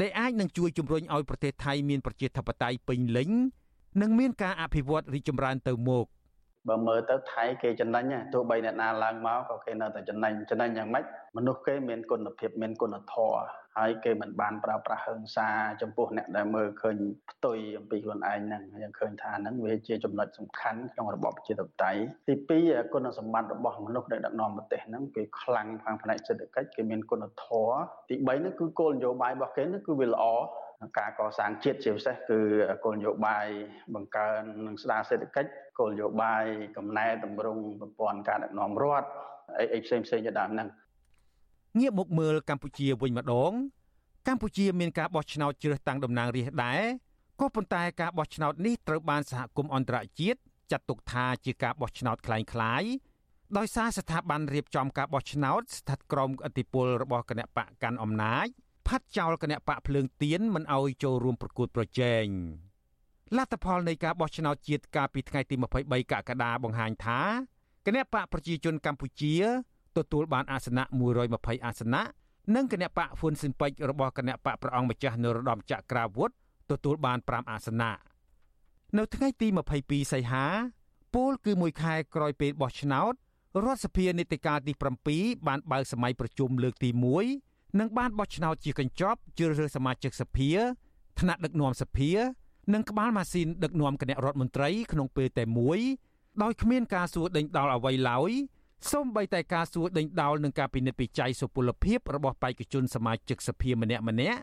[0.00, 3.30] ដែលអាចនឹងជួយជំរុញឲ្យប្រទេសថៃមានប្រជាធិបតេយ្យពេញលេញ
[4.02, 6.06] និងមានការអភិវឌ្ឍរីកចម្រើនទៅមុខ
[6.68, 11.04] បើមើលទៅថៃគេចំណេញទោះបីអ្នកណាឡើងមកក៏គេនៅតែចំណេញចំណេញយ៉ាងម៉េច
[11.36, 15.48] មនុស្សគេមានគុណភាពមានគុណធម៌ ហើយគេមិនបានប្រើប្រាស់ហិង្សា
[15.82, 16.96] ចំពោះអ្នកដែលមើលឃើញ
[17.30, 27.76] ផ្ទុយអំពីខ្លួនឯងហ្នឹងយើងឃើញថាហ្នឹងវាជាចំណុចសំខាន់ក្នុងរបបប្រជាធិបតេយ្យទី2គុណសម្បត្តិរបស់មនុស្សដែលដឹកនាំប្រទេសហ្នឹងគេខ្លាំងខាងផ្នែកសេដ្ឋកិច្ចគេមានគុណធម៌
[28.08, 30.24] ទី3ហ្នឹងគឺគោលនយោបាយរបស់គេហ្នឹងគឺវាល្អ
[30.98, 32.38] ការកសាងជាតិជាពិសេសគឺ
[32.84, 33.46] គោលនយោបាយ
[33.94, 36.44] បង្កើននិងស្ដារសេដ្ឋកិច្ចគោលនយោបាយ
[36.76, 39.08] កំណែតម្រង់ប្រព័ន្ធការដឹកនាំរដ្ឋ
[39.58, 40.68] អីអីផ្សេងផ្សេងជាដើមហ្នឹង
[41.79, 43.51] ងាកមកមើលកម្ពុជាវិញម្ដង
[44.27, 46.81] កម្ពុជាមានការបោះឆ្នោតជ្រើសតាំងតំណាងរាស្ត្រដែរ
[47.39, 50.39] ក៏ប៉ុន្តែការបោះឆ្នោតនេះត្រូវបានសហគមន៍អន្តរជាតិ
[50.71, 52.91] ចាត់ទុកថាជាការបោះឆ្នោតคล้ายៗ
[53.57, 58.47] ដោយសារស្ថាប័នរៀបចំការបោះឆ្នោតស្ថិតក្រោមឥទ្ធិពលរបស់គណៈបកកាន់អំណាច
[58.87, 62.25] ផាត់ចោលគណៈបកភ្លើងទៀនមិនអោយចូលរួមប្រកួតប្រជែង
[63.37, 67.21] លទ្ធផលនៃការបោះឆ្នោតជាតិកាលពីថ្ងៃទី23កក្កដាបង្ហាញថា
[67.85, 69.35] គណៈបកប្រជាជនកម្ពុជា
[69.98, 70.84] ទទួលបានអាសនៈ
[71.24, 72.02] 120អាសនៈ
[72.54, 76.30] និងគណៈបកហ៊ុនស៊ិនពេជ្ររបស់គណៈបកប្រអង្គម្ចាស់នរោត្តមចក្រាវុធ
[76.70, 77.92] ទទួលបាន5អាសនៈ
[78.98, 79.48] នៅថ្ងៃទី
[79.80, 80.46] 22សីហា
[81.14, 83.12] ពលគឺមួយខែក្រោយពេលបោះឆ្នោត
[83.64, 84.72] រដ្ឋសភានីតិកាលទី
[85.10, 86.90] 7បានបើកសម័យប្រជុំលើកទី
[87.34, 90.50] 1និងបានបោះឆ្នោតជាកញ្ចប់ជ្រើសរើសសមាជិកសភា
[91.20, 92.10] ថ្នាក់ដឹកនាំសភា
[92.74, 95.78] និងក្បាលម៉ាស៊ីនដឹកនាំគណៈរដ្ឋមន្ត្រីក្នុងពេលតែមួយ
[96.42, 98.30] ដោយគ្មានការសួរដេញដោលអ្វីឡើយ
[98.90, 104.40] សូម្បីតែការសួរដេញដោលនឹងការពិនិត្យវិច័យសុពលភាពរបស់បេក្ខជនសមាជិកសភាម្នាក់ម្នាក់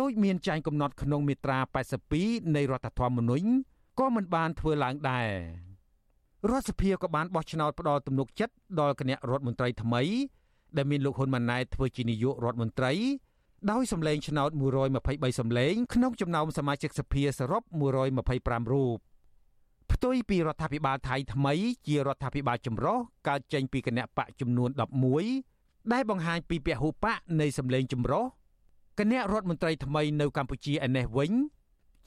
[0.00, 1.58] ដោយមានចែងកំណត់ក្នុងមាត្រា
[2.06, 3.48] 82នៃរដ្ឋធម្មនុញ្ញ
[3.98, 5.28] ក៏មិនបានធ្វើឡើងដែរ
[6.50, 10.02] រដ្ឋសភាក៏បានបោះឆ្នោតផ្ដល់ទំនុកចិត្តដល់គណៈរដ្ឋមន្ត្រីថ្មី
[10.76, 12.92] ដែលមានលោកហ៊ុនម៉ាណែតធ្វើជានាយករដ្ឋមន្ត្រី
[13.70, 14.50] ដោយសម្លេងឆ្នោត
[14.94, 17.62] 123សម្លេង ក្នុងចំណោមសមាជិកសភាសរុប
[18.18, 18.98] 125រូប
[19.92, 21.54] ផ្ទុយពីរដ្ឋាភិបាលថៃថ្មី
[21.86, 24.70] ជារដ្ឋាភិបាលចម្រុះកើតចេញពីគណៈបកចំនួន
[25.30, 28.24] 11ដែលបង្ហាញពីពហុបកនៃសម្លេងចម្រុះ
[28.98, 31.32] គណៈរដ្ឋមន្ត្រីថ្មីនៅកម្ពុជាឯនេះវិញ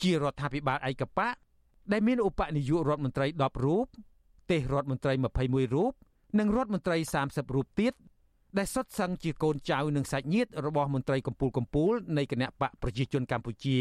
[0.01, 1.35] ជារដ្ឋាភិបាលឯកបក
[1.91, 3.85] ដែលមានឧបនាយករដ្ឋមន្ត្រី10រូប
[4.51, 5.13] ទេសរដ្ឋមន្ត្រី
[5.43, 5.93] 21រូប
[6.39, 7.93] និងរដ្ឋមន្ត្រី30រូបទៀត
[8.57, 13.77] ដែលសុទ្ធសឹងជាកូនចៅនិងសាច់ញាតិរបស់មន្ត្រីកម្ពូលកម្ពូលនៃគណៈបកប្រជាជនកម្ពុជា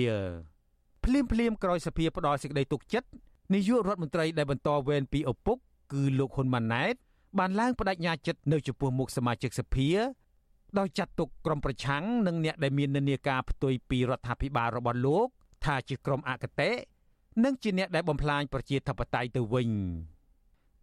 [1.05, 3.09] ភ្លាមភ្លាមក្រោយសភាផ្ដល់សេចក្តីទុកចិត្ត
[3.55, 5.57] នាយករដ្ឋមន្ត្រីដែលបន្តវេនពីឪពុក
[5.93, 6.95] គឺលោកហ៊ុនម៉ាណែត
[7.39, 9.89] បានឡើងបដិញ្ញាចិត្តនៅចំពោះមុខសមាជិកសភា
[10.79, 15.27] ដោយចាត់ទុកក្រុមប្រឆាំងនិងអ្នកដែលមាននានាការផ្ទុយពីរដ្ឋាភិបាលរបស់លោក
[15.65, 16.71] ថាជាក្រុមអកតេ
[17.45, 19.69] និងជាអ្នកដែលបំផ្លាញប្រជាធិបតេយ្យទៅវិញ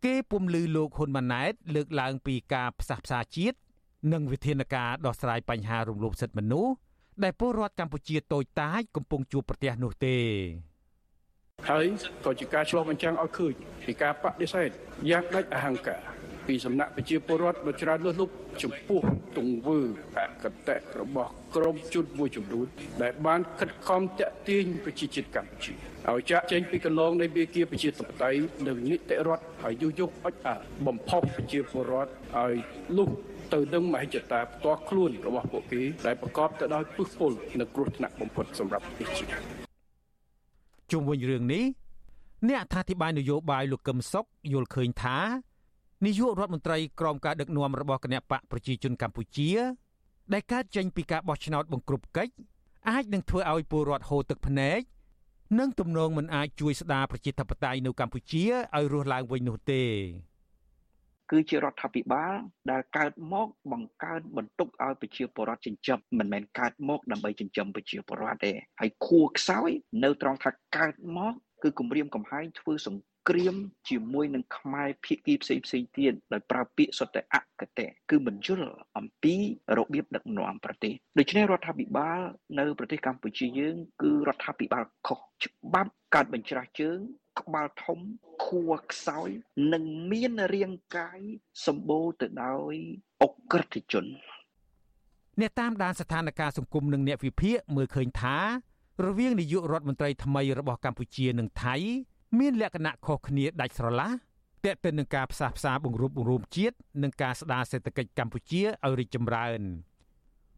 [0.06, 3.58] គេពុំលឺលោកហ៊ុនម៉ាណែត លើកឡើងពីការផ្សះផ្សាជាតិ
[4.14, 6.74] និងវិធានការដោះស្រាយបញ្ហារំលោភសិទ្ធិមនុស្ស
[7.24, 10.18] ដែលពលរដ្ឋកម្ពុជាតូចតាចកំពុងជួបប្រទះនោះទេ
[11.70, 11.86] ហើយ
[12.26, 13.54] ក៏ជាការឆ្លុះបញ្ចាំងឲ្យឃើញ
[13.86, 14.70] ពីការបដិសេធ
[15.10, 16.02] យ៉ាងដាច់អហង្ការ
[16.48, 18.34] ពីសំណាក់ប្រជាពលរដ្ឋដ៏ច្រើនលើសលប់
[18.64, 19.02] ចំពោះ
[19.38, 19.80] ទង្វើ
[20.18, 22.66] អកតៈរបស់ក្រុមជនមួយចំនួន
[23.04, 25.74] ដែលបានខិតខំតាក់ទាញប្រជាជាតិកម្ពុជា
[26.10, 30.56] ឲ្យចាក់ចេញពីកន្លងនៃវាគាប្រជាធិបតេយ្យនិងនីតិរដ្ឋហើយយុយយកអុចអា
[30.88, 32.56] បំផុសប្រជាពលរដ្ឋឲ្យ
[32.98, 33.10] លុះ
[33.54, 39.67] ទៅនឹងមហិច្ឆតាផ្ទាល់ខ្លួនរបស់ពួកគេដែលប្រកបទៅដោយពឹសពុលនិងគ្រោះថ្នាក់បំផុតសម្រាប់ប្រជាជាតិ
[40.92, 41.66] ជុំវិញរឿងនេះ
[42.48, 45.18] អ្នកអត្ថាធិប្បាយនយោបាយលោកកឹមសុខយល់ឃើញថា
[46.06, 49.50] នាយករដ្ឋមន្ត្រីក្រមការដឹកនាំរបស់គណៈបកប្រជាជនកម្ពុជា
[50.34, 52.34] ដែលកើតចេញពីការបោះឆ្នោតបង្ក្រប់កិច្ច
[52.90, 54.80] អាចនឹងធ្វើឲ្យពលរដ្ឋហូរទឹកភ្នែក
[55.60, 58.44] និងទំនងមិនអាចជួយស្ដារប្រជាធិបតេយ្យនៅកម្ពុជា
[58.76, 59.84] ឲ្យរស់ឡើងវិញនោះទេ
[61.32, 62.36] គឺជារដ្ឋាភិបាល
[62.72, 69.70] ដែលកើតមកបង្កើនបន្ទុកឲ្យប្រជាពលរដ្ឋចិញ្ចឹមមិនមែនកើតមកដើម្បីចិញ្ចឹមប្រជាពលរដ្ឋទេហើយខួខ្សោយ
[70.04, 73.56] នៅត្រង់ថាកើតមកគឺគម្រាមកំហែងធ្វើសង្គ្រាម
[73.90, 79.36] ជាមួយនឹងខ្មែរភៀកគីផ្សេងផ្សេងទៀតដោយប្រើពាក្យសុទ្ធតែអកតេគឺមិនយល់អំពី
[79.78, 82.20] របៀបដឹកនាំប្រទេសដូច្នេះរដ្ឋាភិបាល
[82.60, 87.00] នៅប្រទេសកម្ពុជាយើងគឺរដ្ឋាភិបាលខុសច្បាប់កាត់បញ្ច្រាស់ជើង
[87.40, 88.00] ក្បាលធំ
[88.46, 89.30] ខួរខ្សោយ
[89.74, 91.20] និងមានរាងកាយ
[91.66, 92.74] សម្បូរទៅដោយ
[93.24, 94.06] អក្រិតជន
[95.40, 98.38] អ្នកតាមដានស្ថានភាពសង្គមនិងអ្នកវិភាគមើលឃើញថា
[99.06, 101.76] រវាងនាយករដ្ឋមន្ត្រីថ្មីរបស់កម្ពុជានិងថៃ
[102.40, 104.10] មានលក្ខណៈខុសគ្នាដាច់ស្រឡះ
[104.66, 109.62] ទាក់ទិននឹងការផ្សះផ្សាបង្រួបបង្រួមជាតិនិងការស្ដារសេដ្ឋកិច្ចកម្ពុជាឲ្យរីកចម្រើន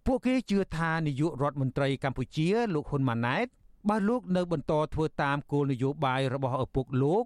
[0.05, 3.47] ពួកគេជឿថានាយករដ្ឋមន្ត្រីកម្ពុជាលោកហ៊ុនម៉ាណែត
[3.87, 7.23] បើលោកនៅបន្តធ្វើតាមគោលនយោបាយរបស់ឪពុកលោក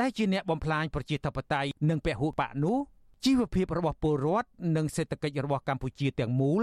[0.00, 2.76] ដែលជាអ្នកបំផ្លាញប្រជាធិបតេយ្យនិងពហុបកនោះ
[3.24, 6.62] ជីវភាពរបស់ពលរដ្ឋនិងសេដ្ឋកិច្ចរបស់កម្ពុជាទាំងមូល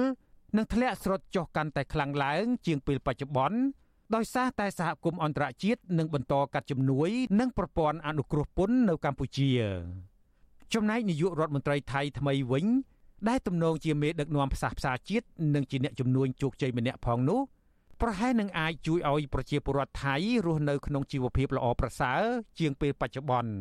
[0.58, 3.60] នឹងធ្លាក់ស្រុតចុះកាន់តែខ្លាំងឡើង ជាងពេលបច្ចុប្បន្ន
[4.16, 7.10] ដោយសារតែសហគមន៍អន្តរជាតិនឹងបន្តកាត់ជំនួយ
[7.40, 9.50] និងប្រព័ន្ធអនុគ្រោះពន្ធនៅកម្ពុជា
[10.74, 12.66] ចំណែកនាយករដ្ឋមន្ត្រីថៃថ្មីវិញ
[13.30, 15.26] ដែលទំនងជាមេដឹកនាំផ្សះផ្សាជាតិ
[15.56, 17.40] និងជាអ្នកជំនួញជោគជ័យម្នាក់ផងនោះ
[18.02, 22.22] ប្រហែលនឹងអាចជួយឲ្យប្រជាពលរដ្ឋថៃរស់នៅក្នុងជីវភាពល្អប្រសើរ
[22.60, 23.54] ជាងពេលបច្ចុប្បន្ន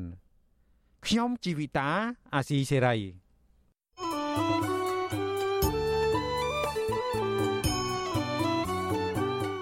[1.06, 1.88] ខ្ញុំជីវិតា
[2.34, 2.96] អាស៊ីសេរី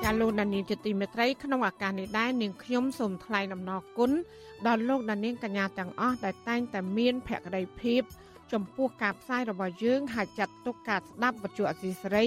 [0.08, 4.10] ាលោកដានៀងជាទីមេត្រីក្នុងឱកាសនេះដែរនាងខ្ញុំសូមថ្លែងអំណរគុណ
[4.66, 8.02] ដល់លោកដានៀងកញ្ញាទាំងអស់ដែលតែងតែមានភក្ដីភាព
[8.52, 12.26] ចំពោះការផ្សាយរបស់យើងហើយចាត់ទុកការស្ដាប់វិទ្យុអសីសេរី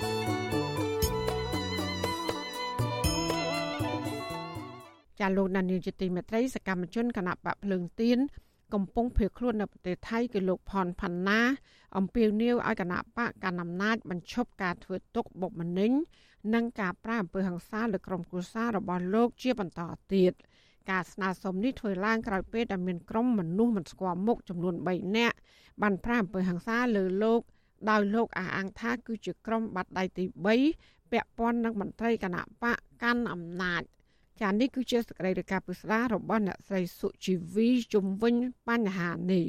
[5.21, 8.19] ចាលោកដានីលជាទីមេត្រីសកម្មជនគណៈបកភ្លើងទៀន
[8.73, 11.41] កំពុងភៀសខ្លួននៅប្រទេសថៃគឺលោកផនផាន់ណា
[11.97, 15.91] អំពាវនាវឲ្យគណៈបកកណ្ដាលអំណាចបញ្ឈប់ការធ្វើទុកបុកម្នេញ
[16.53, 19.81] និងការប្រាអំពើហិង្សាលើក្រុមគ្រួសាររបស់លោកជាបន្ត
[20.13, 20.33] ទៀត។
[20.89, 25.37] ការស្នើសុំនេះធ្វើឡើងក្រោយពេលដែលមានក្រុមមនុស្សមិនស្គាល់មុខចំនួន3នាក់
[25.81, 27.41] បានប្រាអំពើហិង្សាលើលោក
[27.89, 30.23] ដោយលោកអះអាងថាគឺជាក្រុមបាត់ដៃទី
[30.67, 33.81] 3ពាក់ព័ន្ធនឹងមន្ត្រីគណៈបកកាន់អំណាច
[34.41, 38.35] ចានេះគឺជាសកម្មភាពការពុស្ដារបស់អ្នកស្រីសុជីវីជំវិញ
[38.67, 39.45] បញ្ហានេះ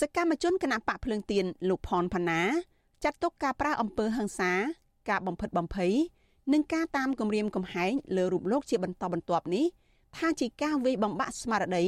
[0.00, 2.42] សកម្មជនគណៈបកភ្លើងទៀនលោកផនផាណា
[3.04, 4.52] ចាត់ទុកការប្រើអំពើហិង្សា
[5.08, 5.92] ការបំផិតបំភ័យ
[6.52, 9.66] និងការតាមគំរាមកំហែងលើរូបលោកជាបន្តបន្ទាប់នេះ
[10.16, 11.84] ថាជាការវាយបំបាក់ស្មារតី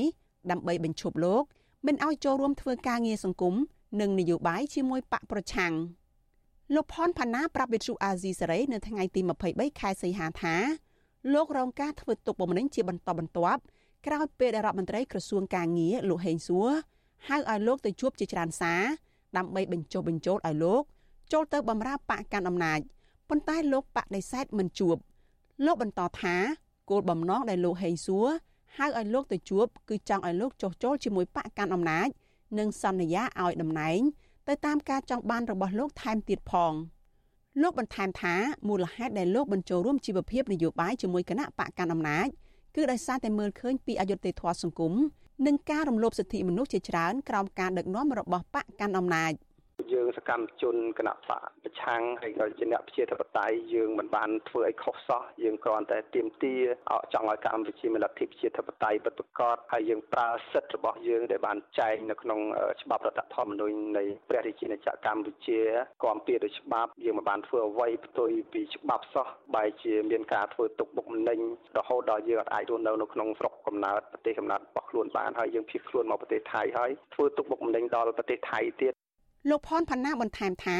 [0.51, 1.43] ដើម្បីបញ្ឈប់លោក
[1.87, 3.55] មិនឲ្យចូលរួមធ្វើការងារសង្គម
[4.01, 5.73] និងនយោបាយជាមួយបកប្រឆាំង
[6.75, 10.57] លោកផនផាណាប្រាប់វិទ្យុអាស៊ីសេរីនៅថ្ងៃទី23ខែសីហាថា
[11.35, 13.61] លោករងការធ្វើទុកបុកម្នេញជាបន្តបន្ទាប់
[14.07, 16.71] ក្រោយពេលដែលរដ្ឋមន្ត្រីក្រសួងកាងារលោកហេងសួរ
[17.29, 18.83] ហៅឲ្យលោកទៅជួបជាច្រើនសារ
[19.37, 20.83] ដើម្បីបញ្ចុះបញ្ចូលឲ្យលោក
[21.33, 22.81] ចូលទៅបម្រើបកកាន់អំណាច
[23.29, 24.97] ប៉ុន្តែលោកបដិសេធមិនជួប
[25.65, 26.37] លោកបន្តថា
[26.91, 28.27] គោលបំណងដែលលោកហេងសួរ
[28.77, 32.09] ហៅឲ្យលោកទៅជួបគឺចង់ឲ្យលោកចុះចូលជាមួយបកកាន់អំណាច
[32.59, 34.01] និងសន្យាឲ្យតំណែង
[34.49, 36.73] ទៅតាមការចង់បានរបស់លោកថែមទៀតផង
[37.63, 38.35] លោកបន្ថែមថា
[38.69, 42.29] មូលហេតុដែលលោកបញ្ចូលរួមជីវភាពនយោបាយជាមួយគណៈបកកាន់អំណាច
[42.75, 44.93] គឺដោយសារតែមើលឃើញពីអយុត្តិធម៌សង្គម
[45.47, 49.33] និងការរំលោភសិទ្ធិមនុស្សជាច្រើនក្រោមការដឹកនាំរបស់បកកាន់អំណាច។
[49.93, 56.55] យើងសកម្មជនគណៈបកប្រឆាំងហើយក៏ជាអ្នកប្រជាធិបតេយ្យយើងមិនបានធ្វើអីខុសសោះយើងគ្រាន់តែទៀមទា
[57.13, 62.41] ចង់ឲ្យកម្ពុជាមានលទ្ធិប្រជាធិបតេយ្យពិតប្រាកដហើយយើងប្រើសិទ្ធិរបស់យើងដែលបានចែងនៅក្នុង
[62.83, 65.61] ច្បាប់រដ្ឋធម្មនុញ្ញនៃព្រះរាជាណាចក្រកម្ពុជា
[66.05, 71.39] គាំពៀដោយច្បាប់យើងមិនបានធ្វើអ្វីផ្ទុយពីច្បាប់សោះបែរជាមានការធ្វើទុកបុកម្នេញ
[71.79, 78.95] រហូតដល់យើងអាចរស់នៅនៅក្នុងស្រុកកំណើតប្រទេសកំណើតរបស់ខ្លួនបានហើយយើងភៀសខ្លួនមកប្រទេសថៃហើយធ្វើទុកបុកម្នេញដល់ប្រទេសថៃទៀត
[79.51, 80.79] លោកផនផាណាបន្ថែមថា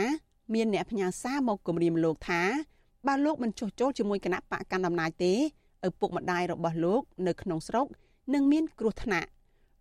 [0.55, 2.43] មានអ្នកផ្ញើសារមកគម្រាមលោកថា
[3.07, 5.33] បើលោកមិនចុះចូលជាមួយគណៈបកកណ្ដាលអំណាចទេ
[5.87, 7.87] ឪពុកម្ដាយរបស់លោក នៅក្នុងស្រុក
[8.35, 9.29] នឹងមានគ្រោះថ្នាក់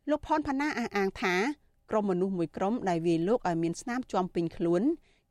[0.10, 1.36] លោកផនផាណាអះអាងថា
[1.90, 4.82] ក្រុមមនុស្សមួយក្រុមដែលវាយលោកឲ្យមានស្នាមជាប់ពេញខ្លួន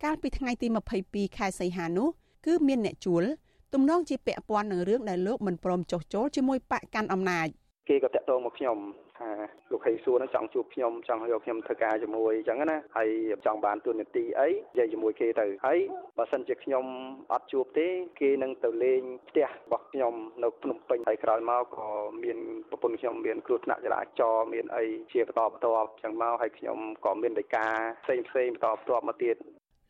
[0.04, 0.66] កាលពីថ្ងៃទី
[1.02, 2.08] 22ខែសីហានោះ
[2.46, 3.24] គឺមានអ្នកជួល
[3.72, 7.48] ទំនងជាពាក់ព័ន្ធនឹងរឿងដែលលោកមិនព្រមចុះចូលជាមួយបកកាន់អំណាច
[7.88, 8.78] គេក៏តាក់ទងមកខ្ញុំ
[9.18, 9.30] ថា
[9.70, 13.08] លោកហេសួរនឹងចង់ជួបខ្ញុំចង់យកខ្ញុំធ្វើការជាមួយអញ្ចឹងណាហើយ
[13.46, 15.78] ចង់បានទួនាទីអីនិយាយជាមួយគេទៅហើយ
[16.18, 16.84] បើសិនជាខ្ញុំ
[17.32, 17.86] អត់ជួបទេ
[18.20, 21.88] គេនឹងទៅលេងផ្ទះរបស់ខ្ញុំនៅភ្នំពេញហើយក្រោយមកក៏
[22.24, 22.38] មាន
[22.70, 27.66] ប្រពន្ធខ្ញុំមានគ្រោះថ្នាក់ចរាចរណ៍មានអីជាបន្តបន្ទាប់អញ្ចឹងមកហើយខ្ញុំក៏មានដីកា
[28.04, 29.36] ផ្សេងផ្សេងបន្តបន្ទាប់មកទៀត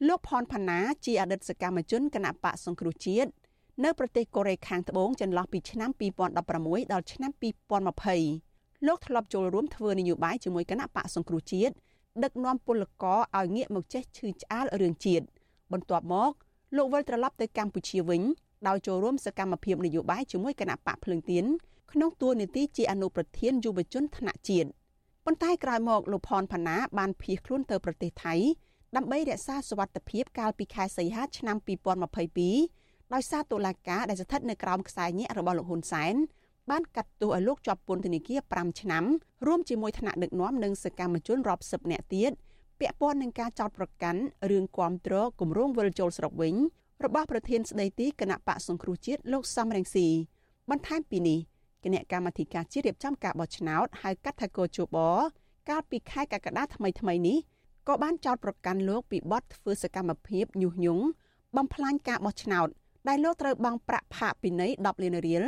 [0.09, 3.31] លោកផនផាណាជាអតីតសកម្មជនគណៈបកសង្គ្រោះជាតិ
[3.83, 5.91] នៅប្រទេសកូរ៉េខាងត្បូងចន្លោះពីឆ្នាំ
[6.41, 7.31] 2016ដល់ឆ្នាំ
[8.09, 11.75] 2020លោកធ្លាប់ចូលរួមធ្វើនយោបាយជាមួយគណៈបកសង្គ្រោះជាតិ
[12.25, 15.25] ដឹកនាំពលករឲ្យងាកមកចេះឈឺឆ្អាលរឿងជាតិ
[15.73, 16.33] បន្ទាប់មក
[16.77, 18.23] លោកវិលត្រឡប់ទៅកម្ពុជាវិញ
[18.69, 21.45] ដោយចូលរួមសកម្មភាពនយោបាយជាមួយគណៈបកភ្លើងទៀន
[21.93, 24.69] ក្នុងតួនាទីជាអនុប្រធានយុវជនថ្នាក់ជាតិ
[25.25, 28.35] ប៉ុន្តែក្រោយមកលោកផនផាណាបានភៀសខ្លួនទៅប្រទេសថៃ
[28.97, 36.15] ដើម្បីរក្សាសុវត្ថិភាពកាលពីខែសីហាឆ្នាំ2022 ដោយសារតុលាការដែលស្ថិតនៅក្រោមខ្សែញាក់របស់លោកហ៊ុនសែន
[36.71, 39.05] បានកាត់ទោសឲ្យលោកជាប់ពន្ធនាគារ5ឆ្នាំ
[39.47, 42.33] រួមជាមួយថ្នាក់ដឹកនាំនិងសកម្មជនរាប់សិបនាក់ទៀត
[42.81, 46.55] ពាក់ព័ន្ធនឹងការចោទប្រកាន់រឿងគាំទ្រគម្រោងវិលជុលស្រុកវិញ
[47.05, 50.07] របស់ប្រធានស្ដីទីគណៈបកសង្គ្រោះជាតិលោកសំរងស៊ី
[50.71, 51.39] បន្ថែមពីនេះ
[51.85, 54.97] គណៈកម្មាធិការជាតិរៀបចំការបោះឆ្នោតហៅកាត់ថាកោជប
[55.69, 57.39] កាលពីខែកក្កដាថ្មីថ្មីនេះ
[57.89, 61.05] ក៏បានចោទប្រកាន់លោកពីបទធ្វើសកម្មភាពញុះញង់
[61.57, 62.69] បំផ្លាញការបោះឆ្នោត
[63.09, 65.45] ដែលលោកត្រូវបង់ប្រាក់ផាកពិន័យ10លានរៀល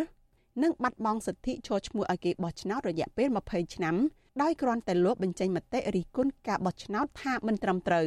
[0.63, 3.97] និងបាត់បង់សិទ្ធិចូលឈ្មោះឲ្យគេបោះឆ្នោតរយៈពេល20ឆ្នាំ
[4.43, 8.07] ដោយគ្រាន់តែលោកបញ្ចេញមតិរិះគន់ការបោះឆ្នោតថាមិនត្រឹមត្រូវ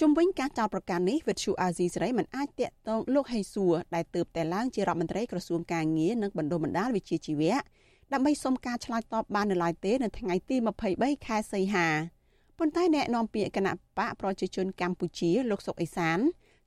[0.00, 7.56] ជុំវិញការចោទប្រកាន់នេះវិទ្យុអាស៊ីសេរីមិនអាចតាក់ទងលោកហេសួរដែលទើបតែឡើងជារដ្ឋមន្ត្រីក្រសួងការងារនិងបណ្ដុំបណ្ដាលវិជ្ជាជីវៈ
[8.12, 10.56] ដើម្បីសុំការឆ្លើយតបបាននៅឡើយទេនៅថ្ងៃទី
[10.90, 11.86] 23ខែសីហា
[12.58, 16.18] ប៉ុន្តែអ្នកនាំពាក្យគណៈបកប្រជាជនកម្ពុជាលោកសុកអេសាន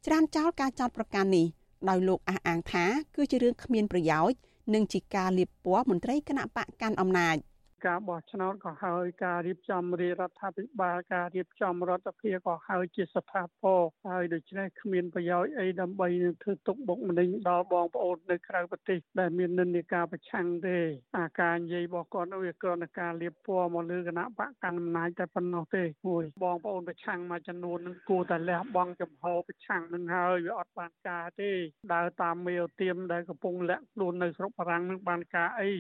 [0.06, 1.48] ច្រានចោលការចោទប្រកាន់នេះ
[1.90, 4.38] ដោយលោកអះអាងថា គឺជារឿងគ្មានប្រយោជន៍
[4.74, 7.36] និងជាការលៀបពណ៌មន្ត្រីគណៈបកកាន់អំណាច។
[7.86, 20.78] ការបោះឆ្នោតក៏ហើយការរៀបចំរាជរដ្ឋាភិបាលការរៀបចំរដ្ឋាភិបាលក៏ហើយជាស្ថាពរហើយដូច្នេះគ្មានប្រយោជន៍អីដើម្បីនឹងធ្វើទុកបុកម្នេញដល់បងប្អូននៅក្រៅប្រទេសដែលមាននិន្នាការប្រឆាំងទេ
[21.18, 31.52] អាការនិយាយរបស់គាត់នោះវាគ្រាន់តែការលៀបពណ៌មកលើគណៈបកកណ្ដាលអំណាចតែប៉ុណ្ណោះទេមួយបងប្អូនប្រឆាំងមួយចំនួននឹងគួរតែលះបង់ចំហប្រឆាំងនឹងហើយវាអត់បានការទេ
[31.94, 35.72] ដើរតាមមេឧទាមដែលកំពុងលាក់ខ្លួននៅស្រុកបារាំងនឹងបានការអី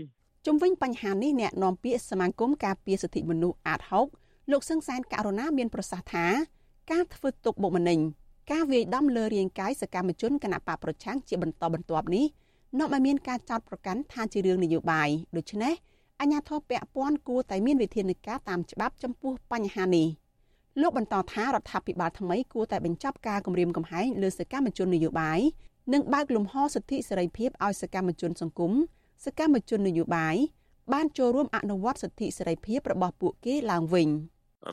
[0.45, 3.79] ជុំវិញបញ្ហានេះអ្នកនាំពាក្យសមាគមការពារសិទ្ធិមនុស្សអាត
[4.15, 6.25] 6លោកសឹងសែនករណាមានប្រសាសន៍ថា
[6.91, 7.99] ការធ្វើទុកបុកម្នេញ
[8.51, 12.25] ការវាយដំលើរាងកាយសកម្មជនគណបកប្រឆាំងជាបន្តបន្ទាប់នេះ
[12.79, 15.73] នាំឲ្យមានការចោទប្រកាន់ថាជារឿងនយោបាយដូច្នេះ
[16.19, 20.07] អាជ្ញាធរពាក់ព័ន្ធគួរតែមានវិធានការតាមច្បាប់ចំពោះបញ្ហានេះ
[20.81, 25.39] លោកបន្តថារដ្ឋាភិបាលថ្មីគួរតែបញ្ចប់ការគម្រាមកំហែងលើសកម្មជននយោបាយ
[25.93, 28.73] និងបើកលំហសិទ្ធិសេរីភាពឲ្យសកម្មជនសង្គម
[29.25, 30.35] សកម្មជននយោបាយ
[30.93, 34.09] បានចូលរួមអនុវត្តសិទ្ធិសេរីភាពរបស់ពួកគេឡើងវិញ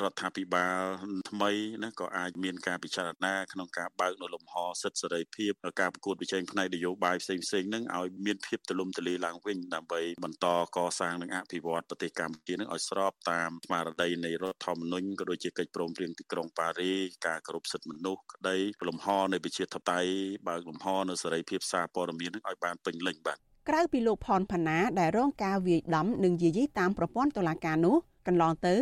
[0.03, 0.83] រដ្ឋាភិបាល
[1.31, 1.53] ថ្មី
[1.85, 10.47] ណាក៏អាចមានការពិចារណាក្នុងការបើកនៅលំហសិទ្ធិសេរីភាពការប្រកួតប្រជែងផ្នែកនយោបាយផ្សេងៗហ្នឹងឲ្យមានភាពទូលំទូលាយឡើងវិញដើម្បីបន្ត
[10.77, 16.93] កសាងនិងអភិវឌ្ឍប្រទេសកម្ពុជានឹងឲ្យស្របតាមស្មារតីនៃរដ្ឋធម្មនុញ្ញក៏ដូចជាកិច្ចព្រមព្រៀងទីក្រុងប៉ារី
[17.27, 18.57] ការគោរពសិទ្ធិមនុស្សក្តី
[18.89, 20.11] លំហនៃប្រជាធិបតេយ្យ
[20.49, 23.39] បើកលំហនៅសេរីភាពសារព័ត៌មាននឹងឲ្យបានពេញលេញបាទ
[23.69, 27.97] ក្រៅពីលោកផនផាណាដែលរងការវាយដំនិងយាយីតាមប្រព័ន្ធតុលាការនោះ
[28.27, 28.75] កន្លងទៅ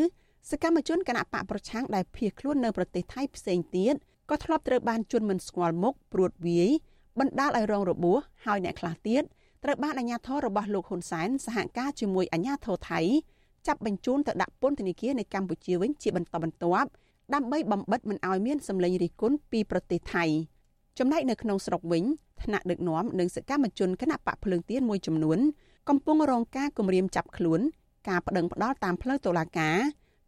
[0.50, 3.94] សកម្មជនគណបកប្រឆាំងដែលភៀសខ្លួននៅប្រទេសថៃផ្សេងទៀត
[4.30, 6.70] ក៏ធ្លាប់ត្រូវបានជន់មិនស្គាល់មុខព្រួតវាយ
[7.20, 9.22] បណ្ដាលឲ្យរងរបួសហើយអ្នកខ្លះទៀត
[9.64, 13.00] ត្រូវបានអាជ្ញាធររបស់លោកហ៊ុនសែនសហការជាមួយអាជ្ញាធរថៃ
[13.66, 16.88] ចាប់បញ្ជូនទៅដាក់ពន្ធនាគារនៅកម្ពុជាវិញជាបន្តបន្ទាប់
[17.34, 20.24] ដើម្បីបំបិតមិនឲ្យមានសម្លេងរិះគន់ពីប្រទេសថៃ
[20.98, 22.04] ចំណែកនៅក្នុងស្រុកវិញ
[22.42, 25.38] ថ្នាក់ដឹកនាំនិងសកម្មជនគណៈបកភ្លើងទៀនមួយចំនួន
[25.88, 27.60] កំពុងរងការគំរាមចាប់ខ្លួន
[28.08, 29.78] ការប្តឹងផ្តល់តាមផ្លូវតុលាការ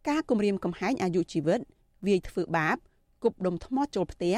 [0.09, 1.59] ការគំរាមកំហែងអាយុជីវិត
[2.07, 2.77] វាយធ្វើបាប
[3.23, 4.35] គប់ដុំថ្មចូលផ្ទះ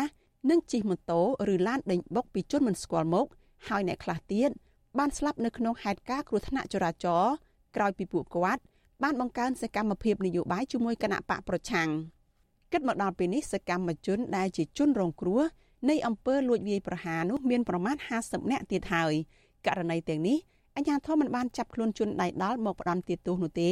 [0.50, 1.22] និងជិះម៉ូតូ
[1.54, 3.28] ឬឡានដេញបុកពីជនមិនស្គាល់មុខ
[3.68, 4.50] ហើយអ្នកខ្លះទៀត
[4.98, 7.34] បានស្លាប់នៅក្នុងហេតុការណ៍គ្រោះថ្នាក់ចរាចរណ៍
[7.76, 8.62] ក្រោយពីពួកគាត់
[9.04, 11.90] បានបង្កើនសកម្មភាពនយោបាយជាមួយគណៈបកប្រឆាំង
[12.72, 15.42] គិតមកដល់ពេលនេះសកម្មជនដែលជាជនរងគ្រោះ
[15.90, 19.14] នៃអំពើលួចវាយប្រហារនោះមានប្រមាណ50នាក់ទៀតហើយ
[19.68, 20.38] ករណីទាំងនេះ
[20.76, 23.72] អាជ្ញាធរមិនបានចាប់ខ្លួនជនដៃដល់មកផ្ដន់ទោសនោះទេ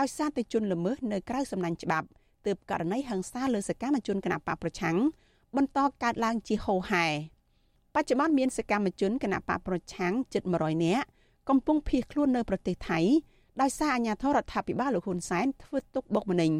[0.00, 2.06] ដោយសារតែជនល្មើសនៅក្រៅសំណាញ់ច្បាប់
[2.46, 4.96] ទើបករណីហិង្សាលើសកម្មជនគណបកប្រឆាំង
[5.56, 7.06] បន្តកើតឡើងជាហូរហែ
[7.94, 11.06] បច្ចុប្បន្នមានសកម្មជនគណបកប្រឆាំងជិត100នាក់
[11.48, 13.00] កំពុងភៀសខ្លួននៅប្រទេសថៃ
[13.60, 16.52] ដោយសារអាជ្ញាធររដ្ឋាភិបាលលោកហ៊ុនសែនធ្វើទុកបុកម្នេញ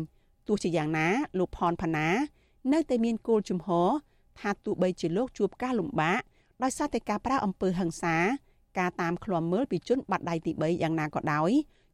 [0.48, 2.08] ទោះជាយ៉ាងណាលោកផនផាណា
[2.72, 3.88] នៅតែមានគោលជំហរ
[4.40, 6.20] ថាទោះបីជាលោកជួបការលំបាក
[6.62, 8.16] ដោយសារតែការប្រើអំពើហិង្សា
[8.78, 11.50] ការតាមឃ្លាំមើលពីជនបាត់ដៃទី3យ៉ាងណាក៏ដោយ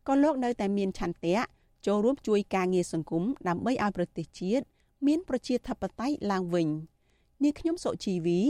[0.08, 1.38] ក៏លោកនៅតែមានឆន្ទៈ
[1.86, 4.64] ចូលរួមជួយការងារសង្គមដើម្បីឲ្យប្រទេសជាតិ
[5.06, 6.68] មានប្រជាធិបតេយ្យឡើងវិញ
[7.42, 8.40] នាងខ្ញុំសុជីវី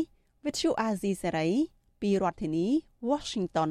[0.45, 1.53] With you Azizi Saray
[2.01, 2.67] ពីរដ្ឋធានី
[3.11, 3.71] Washington